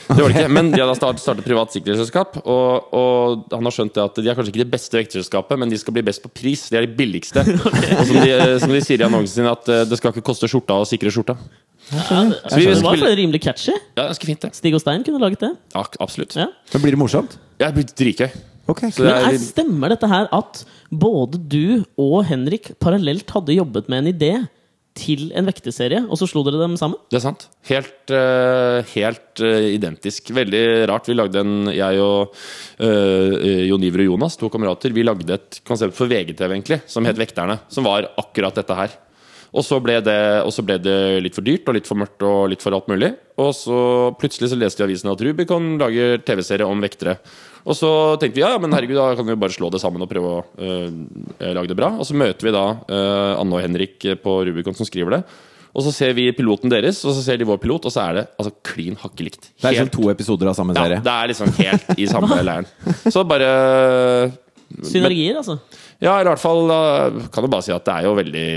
[0.08, 0.52] Det var det ikke.
[0.56, 2.40] Men de hadde startet, startet privat sikkerhetsselskap.
[2.44, 5.72] Og, og han har skjønt det at de er kanskje ikke det beste vekterselskapet, men
[5.72, 6.68] de skal bli best på pris.
[6.72, 7.44] De er de billigste.
[7.98, 10.50] Og som de, som de sier i annonsen sin, at eh, det skal ikke koste
[10.52, 11.38] skjorta å sikre skjorta.
[11.88, 13.72] Ja, det, vi det var rimelig catchy.
[13.96, 14.52] Ja, ganske fint, det.
[14.58, 15.54] Stig og Stein kunne laget det.
[15.76, 16.36] Ja, absolutt.
[16.36, 16.50] Ja.
[16.74, 17.40] Men blir det morsomt?
[17.60, 18.30] Ja, det blir dritgøy.
[18.68, 18.92] Okay.
[18.92, 23.88] Så Men er, er, stemmer dette her at både du og Henrik parallelt hadde jobbet
[23.92, 24.34] med en idé
[24.98, 27.00] til en vekteserie, og så slo dere dem sammen?
[27.12, 27.48] det er sant.
[27.70, 30.32] Helt, eh, helt eh, identisk.
[30.36, 31.10] Veldig rart.
[31.10, 32.34] Vi lagde en Jeg og
[32.82, 33.34] uh,
[33.68, 37.20] Jon Iver og Jonas, to kamerater, vi lagde et konsept for VGTV egentlig, som het
[37.20, 37.60] Vekterne.
[37.74, 38.96] Som var akkurat dette her.
[39.56, 42.24] Og så, ble det, og så ble det litt for dyrt og litt for mørkt
[42.28, 43.14] og litt for alt mulig.
[43.40, 43.78] Og så
[44.20, 47.18] plutselig så leste vi i avisen at Rubicon lager TV-serie om vektere.
[47.68, 47.90] Og så
[48.20, 50.34] tenkte vi ja, men herregud, da kan vi jo bare slå det sammen og prøve
[50.36, 50.90] å øh,
[51.56, 51.94] lage det bra.
[52.00, 55.22] Og så møter vi da øh, Anne og Henrik på Rubicon som skriver det.
[55.78, 58.16] Og så ser vi piloten deres, og så ser de vår pilot, og så er
[58.18, 59.50] det altså klin hakke likt.
[59.52, 60.98] Det er Helt- liksom to episoder av samme serie?
[60.98, 62.68] ja, det er liksom helt i samme leiren.
[63.14, 63.52] Så bare
[64.84, 65.56] Synergier, altså.
[66.04, 68.48] ja, eller i hvert fall kan du bare si at det er jo veldig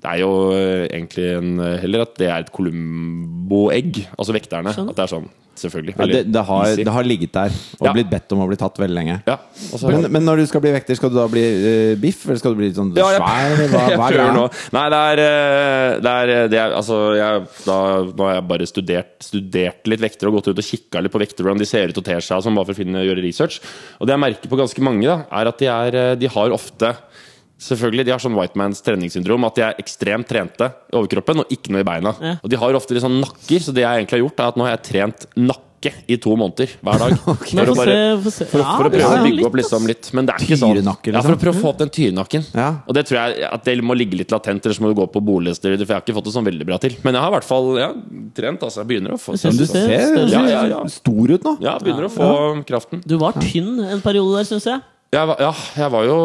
[0.00, 4.72] Det er jo eh, egentlig en Heller at det er et Columbo-egg, altså vekterne.
[4.74, 4.88] Sånn.
[4.92, 5.26] At det er sånn,
[5.60, 5.94] selvfølgelig.
[5.98, 7.92] Ja, det, det, har, det har ligget der og Ja.
[7.92, 9.16] blitt bedt om å bli tatt veldig lenge.
[9.28, 9.36] Ja,
[9.84, 12.54] Men, men når du skal bli vekter, skal du da bli uh, biff, eller skal
[12.56, 13.74] du bli sånn Ja, jeg- svær?
[13.74, 14.46] Hva, hva er nå.
[14.78, 17.78] Nei, det er, eh, det er, det er Altså, jeg, da,
[18.08, 21.20] nå har jeg bare studert, studert litt vektere og gått ut og kikka litt på
[21.20, 23.26] vektere, hvordan de ser ut og ter seg, og sånn, bare for å finne, gjøre
[23.28, 23.60] research.
[24.00, 26.56] Og det jeg merker på ganske mange, da, er at de, er, eh, de har
[26.56, 26.94] ofte
[27.60, 31.50] Selvfølgelig, De har sånn white man's treningssyndrom, at de er ekstremt trente i overkroppen og
[31.52, 32.14] ikke noe i beina.
[32.20, 32.36] Ja.
[32.42, 34.56] Og de har ofte litt sånn nakker, så det jeg egentlig har gjort, er at
[34.56, 35.66] nå har jeg trent nakke
[36.12, 37.12] i to måneder hver dag.
[37.34, 37.56] okay.
[37.56, 38.46] For å bare- se, få se.
[38.50, 40.08] for, å- for å prøve ja, å bygge opp liksom litt.
[40.16, 40.74] Men det er ikke sånn.
[40.76, 41.40] Tyrenakke, Ja, for å liksom.
[41.44, 42.44] prøve å få opp den tyrenakken.
[42.56, 42.66] Ja.
[42.88, 45.22] Og det tror jeg at det må ligge litt latent, ellers må du gå på
[45.24, 45.80] boligstudier.
[45.80, 46.96] For jeg har ikke fått det sånn veldig bra til.
[47.04, 47.90] Men jeg har i hvert fall ja,
[48.40, 48.60] trent.
[48.68, 50.80] altså Jeg begynner å få Du du ser- ser ser- Ja, ja, ja.
[50.92, 51.56] stor ut nå.
[51.64, 53.00] Ja, begynner å få kraften.
[53.04, 54.80] Du var tynn en periode der, syns jeg.
[55.10, 56.18] Jeg var, ja, jeg var jo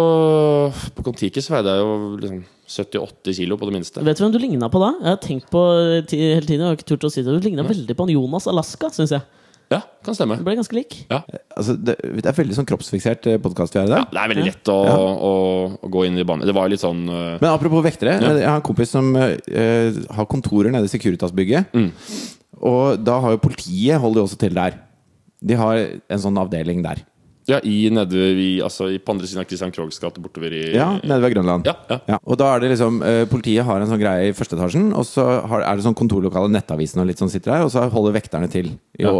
[0.94, 4.02] På Kon-Tiki så veide jeg jo liksom 70-80 kilo på det minste.
[4.02, 4.88] Vet du hvem du ligna på da?
[4.98, 7.34] Jeg har tenkt på hele tiden, jeg har ikke turt å si det.
[7.34, 9.22] Du ligna veldig på han Jonas Alaska, syns jeg.
[9.70, 10.40] Ja, kan stemme.
[10.42, 10.98] Du ble ganske lik.
[11.12, 11.20] Ja.
[11.54, 14.48] Altså, det, det er veldig sånn kroppsfiksert podkast vi har i Ja, det er veldig
[14.50, 15.32] lett å, å,
[15.78, 16.50] å gå inn i banen.
[16.50, 17.38] Det var litt sånn uh...
[17.38, 18.18] Men apropos vektere.
[18.18, 18.34] Ja.
[18.38, 21.74] Jeg har en kompis som uh, har kontorer nede i Securitas-bygget.
[21.78, 21.90] Mm.
[22.66, 24.82] Og da har jo politiet holder jo også til der.
[25.46, 27.06] De har en sånn avdeling der.
[27.46, 30.64] Ja, i nede i, altså, i, på andre siden av Christian Krogs gate, bortover i
[30.74, 31.68] Ja, nede ved Grønland.
[31.70, 32.00] Ja, ja.
[32.16, 34.88] Ja, og da er det liksom eh, Politiet har en sånn greie i første etasjen,
[34.98, 37.86] og så har, er det sånn kontorlokale Nettavisen og litt sånn sitter der, og så
[37.94, 39.14] holder vekterne til i, Ja.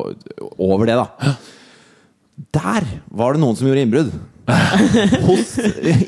[0.58, 1.36] over det, da.
[2.58, 4.10] Der var det noen som gjorde innbrudd.
[5.28, 5.56] Hos,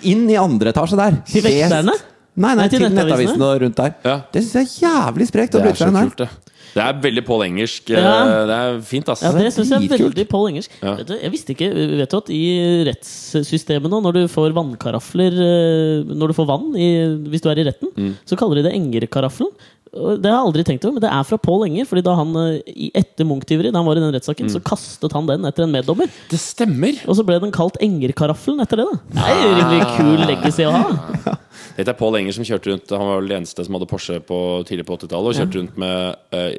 [0.06, 1.22] inn i andre etasje der.
[1.30, 1.94] Til vekterne?
[2.38, 3.08] Nei, nei, til til Nettavisene?
[3.18, 3.96] Nettavisen og rundt der.
[4.06, 4.18] Ja.
[4.32, 5.56] Det syns jeg er jævlig sprekt.
[5.58, 6.30] Det er så kult, det.
[6.78, 7.90] Det er veldig Pål Engelsk.
[7.90, 7.98] Ja.
[7.98, 9.24] eh, Det er fint, ass.
[9.26, 10.76] Ja, det syns jeg er veldig Pål Engelsk.
[10.84, 10.94] Ja.
[11.02, 12.42] Du, jeg visste ikke Vet du at i
[12.86, 16.90] rettssystemet nå, når du får vannkarafler eh, Når du får vann i,
[17.32, 18.14] hvis du er i retten, Mm.
[18.30, 19.50] så kaller de det Enger-karaffelen.
[19.98, 21.88] Det har jeg aldri tenkt over, men det er fra Pål Enger.
[21.90, 24.54] Fordi da han eh, etter Munch-tyveri, da han var i den rettssaken, Mm.
[24.54, 26.08] så kastet han den etter en meddommer.
[26.32, 27.00] Det stemmer!
[27.08, 28.88] Og så ble den kalt Enger-karaffelen etter det.
[28.88, 31.36] da Det er jo en rimelig kul legacy å ha.
[31.78, 34.20] Dette er Pål Enger som kjørte rundt Han var vel den eneste som hadde Porsche
[34.26, 36.52] på, tidlig på 80-tallet, og kjørte rundt med uh,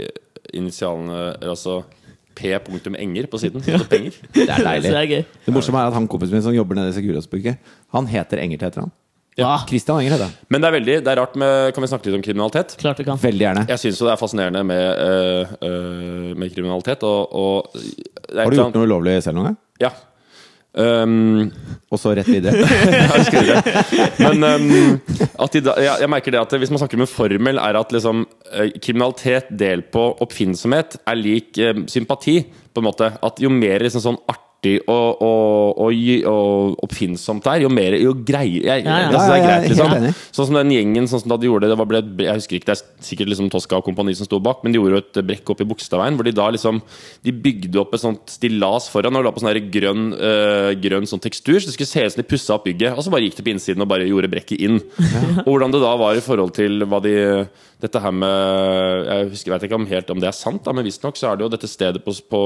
[0.55, 1.81] initialene Altså
[2.39, 2.53] P.
[2.55, 3.65] Enger på siden.
[3.67, 3.79] Ja.
[3.89, 4.91] Det er deilig.
[4.93, 5.25] det er gøy.
[5.47, 7.59] Det morsomme er at han kompisen min som jobber nede i Securitas-bygget,
[7.95, 8.93] han heter Enger til etternavn.
[9.39, 10.33] Ja, Christian Enger heter han.
[10.51, 12.75] Men det er veldig Det er rart med Kan vi snakke litt om kriminalitet?
[12.81, 13.21] klart vi kan.
[13.23, 13.63] Veldig gjerne.
[13.71, 18.43] Jeg syns jo det er fascinerende med, øh, øh, med kriminalitet, og, og det er
[18.45, 19.59] Har du gjort noe ulovlig selv noen gang?
[19.85, 19.93] Ja.
[20.79, 21.49] Um,
[21.91, 22.53] Og så rett videre?
[24.23, 24.99] Men um,
[25.41, 27.95] at i, da- jeg, jeg merker det at hvis man snakker med formel, er at
[27.95, 32.41] liksom, eh, kriminalitet delt på oppfinnsomhet er lik eh, sympati.
[32.75, 37.45] På en måte At jo mer liksom, sånn artig artig og, og, og, og oppfinnsomt
[37.45, 39.11] det er, jo mer Jo greier jeg, Ja, ja.
[39.11, 40.17] jeg synes det er greit, liksom.
[40.35, 42.59] Sånn som den gjengen sånn som da de gjorde det, det var ble, Jeg husker
[42.59, 45.03] ikke, det er sikkert liksom Tosca og kompani som sto bak, men de gjorde jo
[45.05, 46.83] et brekk opp i Bogstadveien hvor de da liksom
[47.25, 51.23] De bygde opp et sånt stillas foran og la på sånn grønn, øh, grønn sånn
[51.23, 52.97] tekstur, så det skulle se ut som de pussa opp bygget.
[52.97, 54.79] Og så bare gikk de på innsiden og bare gjorde brekket inn.
[55.45, 57.15] Og hvordan det da var i forhold til hva de
[57.79, 60.75] dette her med Jeg husker, jeg vet ikke om helt om det er sant, da,
[60.75, 62.41] men visstnok så er det jo dette stedet på, på,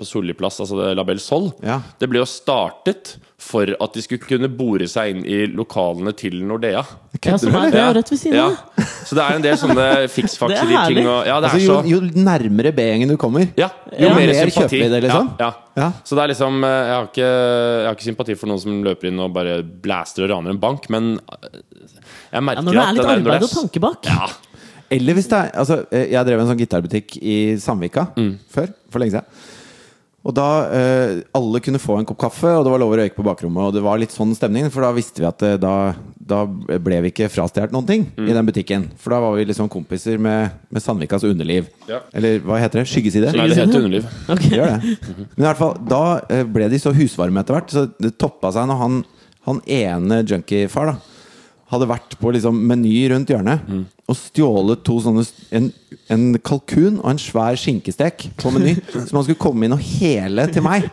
[0.00, 1.52] på Solli plass, altså det Label Sol.
[1.66, 1.80] Ja.
[2.00, 6.38] Det ble jo startet for at de skulle kunne bore seg inn i lokalene til
[6.48, 6.80] Nordea.
[7.24, 8.46] Ja, som er, det jo rett ved siden Ja.
[9.04, 9.84] Så det er en del sånne
[10.14, 11.02] fiksfakseri-ting.
[11.04, 14.80] Ja, er Altså, jo, jo nærmere B-gjengen du kommer, ja, Jo jo mer mer sympati.
[14.88, 15.28] det, liksom.
[15.40, 15.52] Ja, ja.
[15.84, 15.88] Ja.
[16.06, 18.80] Så det er liksom eh, jeg har, ikke, jeg har ikke sympati for noen som
[18.86, 21.60] løper inn og bare blaster og raner en bank, men eh,
[22.32, 24.08] jeg merker Ja, når det er at litt den der- arbeid og tanke bak.
[24.08, 24.28] Ja,
[24.94, 28.08] Eller hvis det er altså, eh, Jeg drev en sånn gitarbutikk i Sandvika
[28.54, 28.72] før.
[28.92, 29.52] For lenge siden.
[30.24, 33.16] Og da eh, alle kunne få en kopp kaffe, og det var lov å røyke
[33.18, 33.68] på bakrommet.
[33.68, 37.02] Og det var litt sånn stemning, for da visste vi at eh, da, da ble
[37.04, 38.86] vi ikke frastjålet noen ting i den butikken.
[39.00, 41.68] For da var vi liksom kompiser med, med Sandvikas underliv.
[41.90, 42.00] Ja.
[42.16, 42.88] Eller hva heter det?
[42.88, 43.34] Skyggeside?
[43.36, 44.08] Nei, det heter underliv.
[44.34, 44.56] Okay.
[44.56, 44.94] Gjør det.
[45.36, 48.50] Men i hvert fall, da eh, ble de så husvarme etter hvert, så det toppa
[48.56, 49.02] seg når han,
[49.44, 50.96] han ene junkiefar da
[51.74, 53.68] hadde vært på liksom meny rundt hjørnet
[54.04, 55.22] og stjålet to sånne
[55.56, 55.68] en,
[56.12, 58.74] en kalkun og en svær skinkestek på meny.
[59.08, 60.86] Som han skulle komme inn og hele til meg.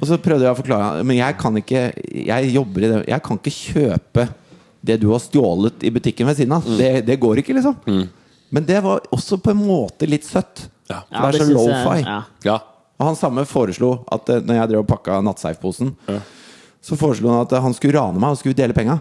[0.00, 1.80] Og så prøvde jeg å forklare Men jeg kan ikke
[2.28, 4.26] Jeg jobber i det Jeg kan ikke kjøpe
[4.86, 6.66] det du har stjålet i butikken ved siden av.
[6.78, 7.74] Det, det går ikke, liksom.
[8.54, 10.68] Men det var også på en måte litt søtt.
[10.86, 11.00] Ja.
[11.10, 12.04] Det er så low-fi.
[12.06, 12.20] Ja.
[12.46, 12.54] Ja.
[13.00, 16.20] Og han samme foreslo at eh, når jeg drev og pakka nattsafe-posen, Ja.
[16.86, 19.00] så foreslo han at han skulle rane meg og skulle dele penga.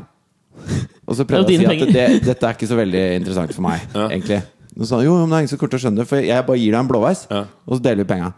[1.07, 3.61] Og så prøvde jeg å si at det, dette er ikke så veldig interessant for
[3.67, 4.07] meg, Ja.
[4.09, 4.41] egentlig.
[4.75, 6.07] Og så sa han jo, men det er ingen som kommer til å skjønne det,
[6.09, 7.43] for jeg bare gir deg en blåveis, Ja.
[7.67, 8.33] og så deler vi penga.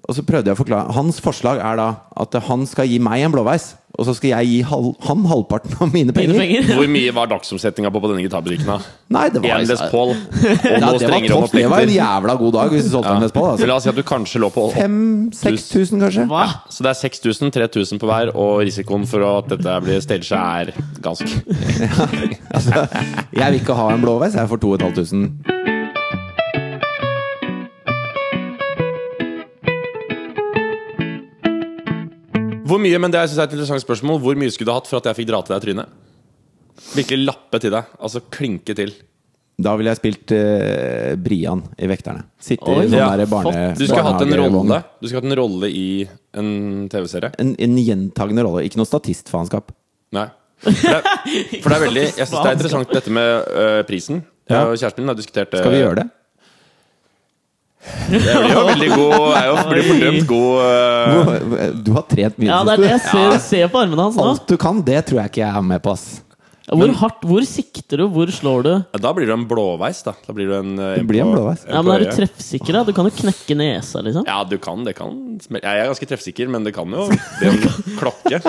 [0.00, 0.06] Ja.
[0.08, 1.90] Og så prøvde jeg å forklare Hans forslag er da
[2.20, 5.74] at han skal gi meg en blåveis, og så skal jeg gi hal han halvparten
[5.82, 6.68] av mine Mine penger.
[6.78, 8.68] Hvor mye var dagsomsetninga på på denne gitarbutikken?
[8.70, 8.78] da?
[9.12, 11.54] Nei, det var Én Les Paul og ja, noe det, var strengere topp.
[11.56, 13.48] det var en jævla god dag hvis du solgte en Les Paul.
[13.52, 13.68] Altså.
[13.70, 16.26] la oss si at du kanskje lå på 5000-6000, kanskje.
[16.30, 16.44] Hva?
[16.72, 20.72] Så det er 6000, 3000 på hver, og risikoen for at dette blir staged er
[21.04, 21.28] ganske
[22.56, 22.86] Altså,
[23.36, 25.69] jeg vil ikke ha en blåveis, jeg får 2500.
[32.70, 34.88] Hvor mye, men det synes jeg er et interessant spørsmål Hvor mye skulle du hatt
[34.90, 35.94] for at jeg fikk dra til deg i trynet?
[36.94, 37.88] Virkelig lappe til deg.
[38.00, 38.92] Altså klinke til.
[39.60, 42.24] Da ville jeg spilt uh, Brian i Vekterne.
[42.40, 45.38] Sitte i sånn Ja, der barne, du skulle hatt en rolle Du skulle hatt en
[45.42, 45.88] rolle i
[46.40, 46.52] en
[46.92, 47.34] TV-serie.
[47.42, 48.64] En, en gjentagende rolle.
[48.68, 49.74] Ikke noe statistfaenskap.
[50.16, 50.30] Nei.
[50.60, 50.96] For det,
[51.62, 54.24] for det er veldig Jeg synes det er interessant dette med uh, prisen.
[54.50, 54.64] Ja.
[54.72, 55.60] kjæresten min har diskutert det.
[55.62, 56.08] Skal vi gjøre det?
[58.10, 62.50] Det blir jo veldig god Er jo blir fordømt god øh, Du har trent mye.
[62.50, 64.26] Ja, det er det jeg ser, ser på armene hans nå.
[64.34, 65.94] Alt du kan, det tror jeg ikke jeg er med på.
[65.96, 66.20] ass
[66.70, 68.04] Hvor hardt, hvor sikter du?
[68.14, 68.72] Hvor slår du?
[69.02, 70.14] Da blir du en blåveis, da.
[70.26, 71.64] Da blir det en, en, blir en blåveis.
[71.66, 72.76] en Ja, men Er du treffsikker?
[72.78, 72.84] da?
[72.86, 74.26] Du kan jo knekke nesa, liksom.
[74.28, 74.84] Ja, du kan.
[74.86, 75.16] Det kan.
[75.50, 78.42] Jeg er ganske treffsikker, men det kan jo det er en klokke.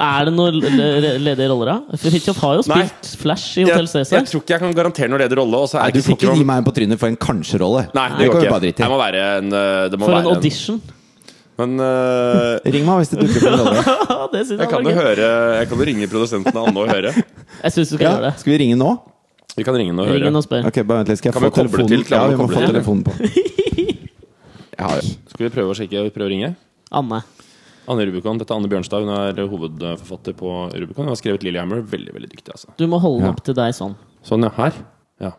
[0.00, 1.98] Er det noen ledige roller, da?
[2.00, 2.80] Fridtjof har jo Nei.
[2.88, 4.16] spilt Flash i Hotell Cæsar.
[4.16, 5.62] jeg jeg, tror ikke jeg kan garantere noen ledig rolle.
[5.74, 7.86] Nei, du får ikke gi meg en på trynet for en kanskje-rolle.
[7.96, 8.84] Nei, det det går ikke.
[8.84, 10.80] Jeg må være en øh, Det må For være en audition.
[11.58, 14.28] Men uh, Ring meg hvis det dukker opp en rolle.
[14.32, 15.26] det synes jeg jeg kan jo høre
[15.60, 17.12] Jeg kan jo ringe produsenten Anne og høre.
[17.14, 18.32] Jeg synes du skal gjøre det.
[18.42, 18.88] skal vi ringe nå?
[19.54, 20.34] Vi kan ringe nå og Ring høre.
[20.42, 21.20] og okay, bare vent litt.
[21.22, 21.88] Skal jeg Kan få telefonen?
[21.92, 22.04] til?
[22.10, 23.14] Ja, vi må få telefonen på.
[24.80, 25.00] ja, ja.
[25.30, 26.02] Skal vi prøve å sjekke?
[26.16, 26.50] Prøve å ringe?
[26.90, 27.20] Anne.
[27.86, 28.40] Anne Rubicon.
[28.40, 29.04] Dette er Anne Bjørnstad.
[29.06, 31.04] Hun er hovedforfatter på Rubicon.
[31.06, 31.84] Hun har skrevet Lillehammer.
[31.86, 32.50] Veldig veldig dyktig.
[32.56, 33.36] altså Du må holde den Ja.
[33.36, 33.94] opp til deg sånn.
[34.26, 34.50] Sånn, ja.
[34.58, 34.72] Her.
[35.22, 35.30] Ja,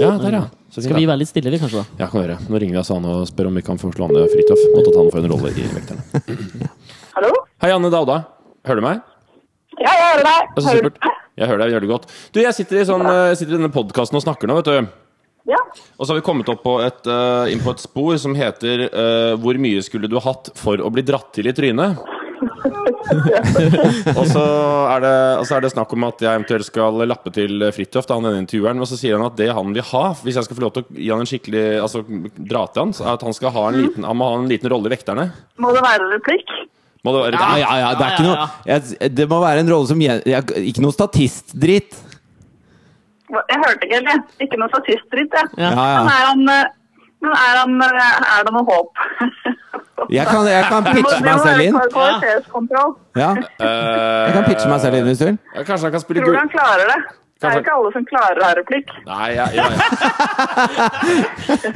[0.00, 0.42] ja der, ja.
[0.70, 1.82] Så fint, Skal vi være litt stille, vi, kanskje?
[1.82, 2.02] da?
[2.04, 2.36] Ja, kan gjøre.
[2.46, 4.60] Nå ringer vi altså Anne og spør om vi kan få Anne Fridtjof.
[4.76, 6.20] Måtte ta han for en rolle i Vekterne.
[7.16, 7.32] Hallo?
[7.64, 8.20] Hei, Anne Dauda.
[8.68, 9.02] Hører du meg?
[9.80, 10.52] Ja, jeg hører deg.
[10.54, 11.10] Altså, Hører du.
[11.40, 12.08] Jeg hører deg veldig godt.
[12.34, 14.68] Du, jeg sitter i, sånn, eh, jeg sitter i denne podkasten og snakker nå, vet
[14.70, 14.90] du.
[15.48, 15.58] Ja.
[15.96, 18.86] Og så har vi kommet opp på et, uh, inn på et spor som heter
[18.92, 22.19] uh, 'Hvor mye skulle du hatt for å bli dratt til i trynet?'
[24.18, 24.44] og, så
[24.94, 28.08] er det, og så er det snakk om at jeg eventuelt skal lappe til Fridtjof,
[28.08, 28.80] da, han denne intervjueren.
[28.82, 30.84] Og så sier han at det han vil ha, hvis jeg skal få lov til
[30.84, 33.80] å gi han en skikkelig Altså dra til han, er at han skal ha en
[33.80, 35.30] liten, han må ha en liten rolle i Vekterne.
[35.60, 36.48] Må det være replikk?
[37.04, 39.70] Må det være Ja, ja, ja, det er ikke noe jeg, Det må være en
[39.72, 41.96] rolle som Ikke noe statistdritt.
[43.30, 44.46] Jeg hørte ikke helt, jeg.
[44.46, 45.50] Ikke noe statistdritt, jeg.
[45.62, 45.70] Ja.
[45.70, 46.76] Ja, Men er han eh,
[47.22, 49.04] Men er han eh, Er det noe håp?
[50.10, 51.76] Jeg kan, jeg kan pitche meg selv inn.
[53.20, 53.30] Ja,
[53.60, 55.38] Eh, jeg kan pitche meg selv inn hvis du vil.
[55.54, 57.00] ja, Kanskje han kan spille Tror du han klarer det?
[57.40, 58.90] Det er ikke alle som klarer å ha replikk.
[59.06, 59.80] Nei, ja, ja, ja.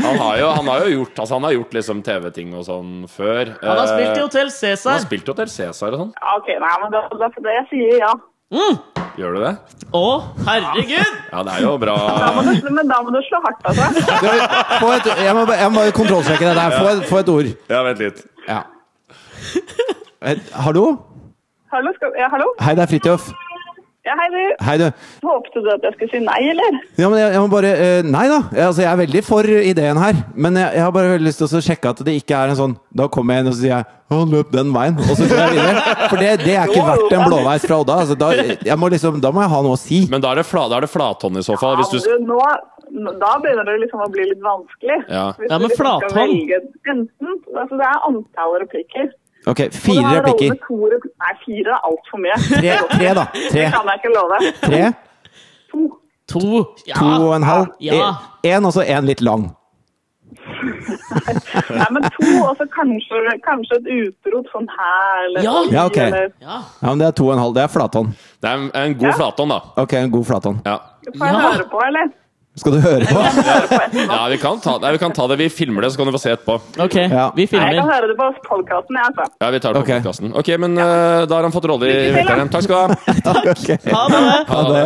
[0.05, 2.91] Han har jo, han har jo gjort, altså, han har gjort liksom TV-ting og sånn
[3.09, 3.55] før.
[3.62, 4.91] Han har spilt i Hotell Cæsar.
[4.91, 6.12] Han har spilt i Hotell Cæsar og sånn.
[6.20, 8.12] Ja, ok, nei, men da, da, det jeg sier ja.
[8.53, 9.53] Gjør du det?
[9.95, 10.03] Å,
[10.47, 11.14] herregud!
[11.30, 11.95] Ja, det er jo bra.
[12.18, 13.86] Da må du, men da må du slå hardt altså.
[13.95, 14.28] Du,
[14.82, 16.76] få et, jeg, må, jeg må kontrollsjekke det der.
[16.76, 17.51] Få et, få et ord.
[17.70, 18.24] Ja, vent litt.
[18.49, 18.61] Ja.
[20.66, 20.84] Hallo?
[21.74, 22.53] Hallo, skal, ja, hallo?
[22.62, 23.32] Hei, det er Fridtjof.
[24.05, 24.40] Ja, hei du.
[24.61, 24.84] Hei, du.
[25.24, 26.74] Håpte du at jeg skulle si nei, eller?
[27.00, 28.42] Ja, men jeg, jeg må bare eh, Nei da.
[28.52, 30.18] Jeg, altså, jeg er veldig for ideen her.
[30.36, 32.59] Men jeg, jeg har bare veldig lyst til å sjekke at det ikke er en
[32.59, 35.00] sånn Da kommer jeg inn og så sier jeg Å, løp den veien.
[35.00, 35.96] Og så går jeg videre.
[36.12, 37.96] For det, det er ikke verdt en blåveis fra Odda.
[38.05, 38.28] Altså, da,
[38.68, 40.02] jeg må liksom, da må jeg ha noe å si.
[40.12, 41.80] Men da er det, fla, da er det flathånd i så fall.
[41.80, 42.28] Hvis du, Ja, du,
[43.00, 45.00] nå, da begynner det liksom å bli litt vanskelig.
[45.09, 45.30] Ja.
[45.40, 46.20] Hvis Ja, men liksom flathånd.
[46.20, 46.61] velge
[46.92, 49.09] Enten, altså det er antall replikker.
[49.47, 50.55] Ok, fire replikker.
[50.66, 50.76] to
[51.20, 52.36] Nei, fire er altfor mye.
[52.49, 53.24] Tre, tre da.
[53.34, 53.66] Det Tre.
[53.74, 54.38] kan jeg ikke love.
[54.62, 54.92] Tre.
[55.72, 55.80] To.
[56.32, 56.64] To.
[56.88, 56.95] Ja.
[56.95, 57.66] To og en halv.
[57.80, 58.14] Ja.
[58.45, 59.51] En, og så én litt lang.
[61.78, 65.55] Nei, men to, og så kanskje, kanskje et utrop sånn her, eller Ja.
[65.72, 65.97] Ja, ok.
[66.07, 66.59] eller Ja.
[66.82, 67.55] Ja, men det er to og en halv.
[67.55, 68.09] Det er flathånd.
[68.42, 69.16] det er en, en god Ja.
[69.20, 69.61] flathånd, da.
[69.82, 70.59] Ok, en god flathånd.
[70.66, 70.76] Ja.
[71.18, 71.40] Får jeg Ja.
[71.53, 72.09] høre på, eller?
[72.57, 73.22] Skal du høre på?
[73.98, 75.36] Ja, vi kan ta, nei, vi kan ta det.
[75.40, 76.55] Vi filmer det, så kan du få se etterpå.
[76.84, 77.24] Ok, Ja.
[77.34, 77.88] vi Nei, jeg kan filmer.
[77.90, 79.26] høre det på podkasten, jeg, altså.
[79.42, 79.90] Ja, vi tar det på Ok.
[79.98, 80.32] podcasten.
[80.38, 82.22] Ok, men eh, da har han fått rolle i Lykke til, da.
[82.22, 82.48] Vekteren.
[82.55, 83.94] Takk skal du ha.
[83.98, 84.46] Ha det!
[84.55, 84.84] Ha det.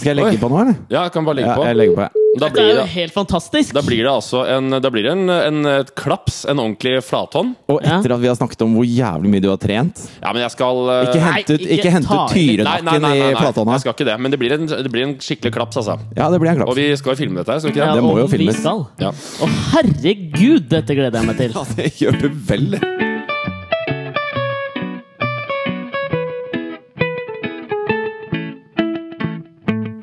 [0.00, 0.40] Skal jeg legge Oi.
[0.40, 0.76] på nå, eller?
[0.88, 1.64] Ja, jeg kan bare legge Ja, på.
[1.68, 2.23] jeg legger på.
[2.40, 2.52] Jeg.
[2.52, 3.74] blir Det er jo helt fantastisk.
[3.74, 7.54] da blir det altså en, da blir det en, en, et klaps, en ordentlig flathånd.
[7.70, 10.42] Og etter at vi har snakket om hvor jævlig mye du har trent Ja, men
[10.42, 12.34] jeg skal eh, Ikke hente hent ut, ikke ikke ut det.
[12.34, 13.72] Tyrenakken i flathånda.
[13.78, 14.18] jeg skal ikke det.
[14.20, 15.98] Men det blir en, det blir en skikkelig klaps, altså.
[16.16, 16.70] Ja, det blir en klaps.
[16.74, 18.02] Og vi skal jo filme dette skal vi ikke Ja, det?
[18.02, 18.60] det må jo filmes.
[18.98, 19.10] Ja.
[19.14, 21.54] Å, herregud, dette gleder jeg meg til.
[21.54, 22.70] Ja, det gjør du vel.
[22.74, 22.82] det.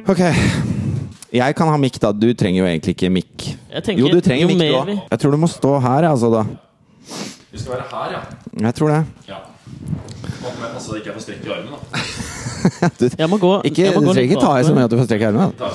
[0.07, 0.70] Ok.
[1.31, 2.11] Jeg kan ha mikk, da.
[2.11, 3.45] Du trenger jo egentlig ikke mikk.
[3.85, 4.91] Tenker, Jo, du trenger mikk, du òg.
[5.11, 6.43] Jeg tror du må stå her, altså, da.
[7.51, 8.21] Vi skal være her, ja.
[8.67, 8.99] Jeg tror det.
[9.29, 9.39] ja.
[10.41, 11.79] Jeg ikke jeg får strekk i armen, da.
[12.99, 14.85] Du, Jeg må gå, ikke, jeg du må du trenger ikke ta i så mye
[14.85, 15.55] at du får strekk i armen.
[15.57, 15.71] da.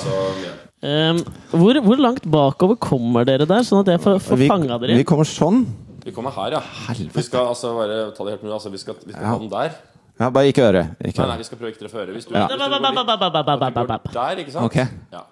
[0.87, 1.19] Um,
[1.57, 4.99] hvor, hvor langt bakover kommer dere der, sånn at jeg får, får fanga dere?
[5.01, 5.65] vi kommer sånn.
[6.05, 6.63] Vi kommer her, ja.
[6.95, 9.33] Vi skal altså bare ta det helt med altså, Vi skal, vi skal Ja.
[9.33, 9.79] ta den der.
[10.21, 10.93] Ja, bare ikke øret.
[11.05, 12.13] Ikke Nei, nei, vi skal prøve ikke treffe øret.
[12.15, 12.47] Hvis du, Ja.
[12.47, 12.79] hvis du går
[13.91, 14.65] litt der, ikke sant?
[14.65, 14.77] Ok.
[15.13, 15.25] Ja.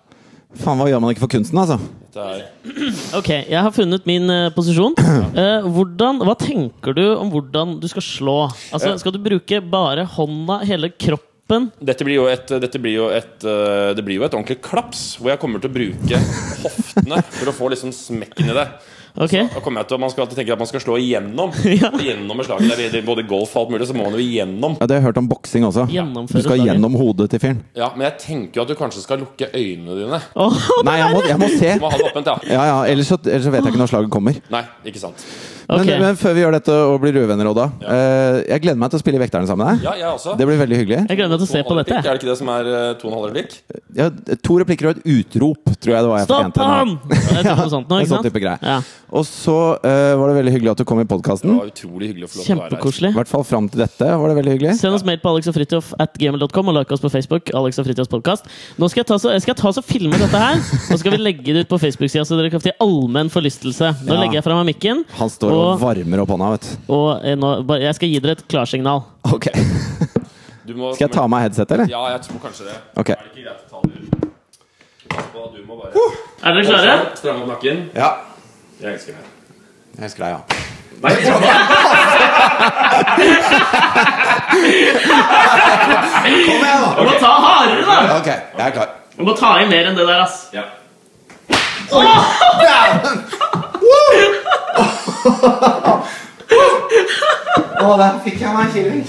[0.61, 1.78] Faen, hva gjør man ikke for kunsten, altså?
[3.18, 4.94] Ok, jeg har funnet min eh, posisjon.
[5.34, 8.36] Eh, hvordan, hva tenker du om hvordan du skal slå?
[8.74, 11.70] Altså, Skal du bruke bare hånda, hele kroppen?
[11.82, 15.02] Dette blir jo et, dette blir jo et øh, Det blir jo et ordentlig klaps,
[15.18, 16.20] hvor jeg kommer til å bruke
[16.62, 18.68] hoftene for å få liksom smekken i det.
[19.14, 21.52] Ok, Da kommer jeg til, Man skal alltid tenke at man skal slå igjennom.
[21.84, 21.90] Ja.
[21.94, 22.72] Gjennom med slaget.
[22.74, 24.74] der, er både golf og alt mulig, så må man jo igjennom.
[24.80, 25.86] Ja, Det har jeg hørt om boksing også.
[25.86, 26.64] Du skal slaget.
[26.66, 27.62] gjennom hodet til fyren.
[27.78, 30.20] Ja, Men jeg tenker jo at du kanskje skal lukke øynene dine.
[30.34, 30.50] Oh,
[30.84, 31.74] Nei, jeg må, jeg må se.
[31.78, 32.36] Du må ha det åpent, ja.
[32.56, 34.40] Ja, ja, ellers så, ellers så vet jeg ikke når slaget kommer.
[34.50, 35.26] Nei, ikke sant.
[35.68, 37.66] Men, men før vi gjør dette og blir uvenner, Odda.
[37.82, 39.86] eh, jeg gleder meg til å spille Vekterne sammen med deg.
[39.88, 40.34] Ja, jeg også.
[40.38, 40.98] Det blir veldig hyggelig.
[41.08, 42.00] Jeg gleder meg til å se på dette.
[42.00, 43.56] Er det ikke det som er øh, to og en halv replikk?
[43.96, 44.10] Ja,
[44.44, 46.20] to replikker og et utrop, tror jeg det var.
[46.20, 46.94] jeg Stopp ham!
[47.38, 48.58] er noe sånt nå, sånn type greie.
[48.60, 48.80] Ja.
[49.14, 51.52] Og så uh, var det veldig hyggelig at du kom i Det podkasten.
[51.54, 51.68] her.
[51.70, 54.72] I hvert fall fram til dette var det veldig hyggelig.
[54.80, 57.52] Send oss mail på alexogfritjof at gmail.com og like oss på Facebook.
[57.54, 58.50] Alex og Fritjofs podkast.
[58.80, 61.14] Nå skal jeg ta så, jeg skal ta så filme dette her, og så skal
[61.14, 63.92] vi legge det ut på Facebook-sida, så dere kan få til allmenn forlystelse.
[64.02, 64.20] Nå Ja.
[64.24, 66.70] legger jeg fra meg mikken, Han står og Og- varmer opp hånda, vet du.
[66.94, 68.98] og eh, nå, bare- jeg skal gi dere et klarsignal.
[69.32, 69.46] Ok.
[70.66, 71.86] Du må, Skal jeg ta av meg headsetet, eller?
[71.92, 72.76] Ja, jeg tror kanskje det.
[72.96, 73.14] Okay.
[73.14, 74.09] Er det ikke greit å ta det ut?
[75.55, 75.92] Du må bare
[76.42, 76.94] Er dere klare?
[77.20, 77.76] Stramme opp nakken.
[77.94, 78.11] Ja.
[78.80, 79.24] Jeg elsker deg.
[79.98, 80.40] Jeg elsker deg, ja.
[81.05, 81.14] Nei,
[84.55, 84.62] Kom
[86.64, 86.94] igjen, da!
[86.96, 87.96] Du må ta hardere, da!
[88.18, 88.88] Ok, jeg er klar.
[89.18, 90.36] Du må ta i mer enn det der, ass.
[90.55, 90.64] ja.
[97.85, 99.05] Å, der fikk jeg meg en killing.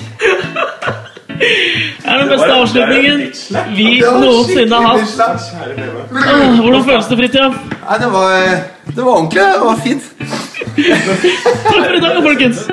[1.36, 3.18] Det er den beste avslutningen
[3.76, 5.42] vi noensinne har hatt.
[6.16, 7.58] Åh, Hvordan føles det, Fritjof?
[7.76, 8.30] Nei, det var,
[8.88, 9.42] det var ordentlig.
[9.42, 10.04] Det var fint.
[11.66, 12.66] Takk for i dag, folkens!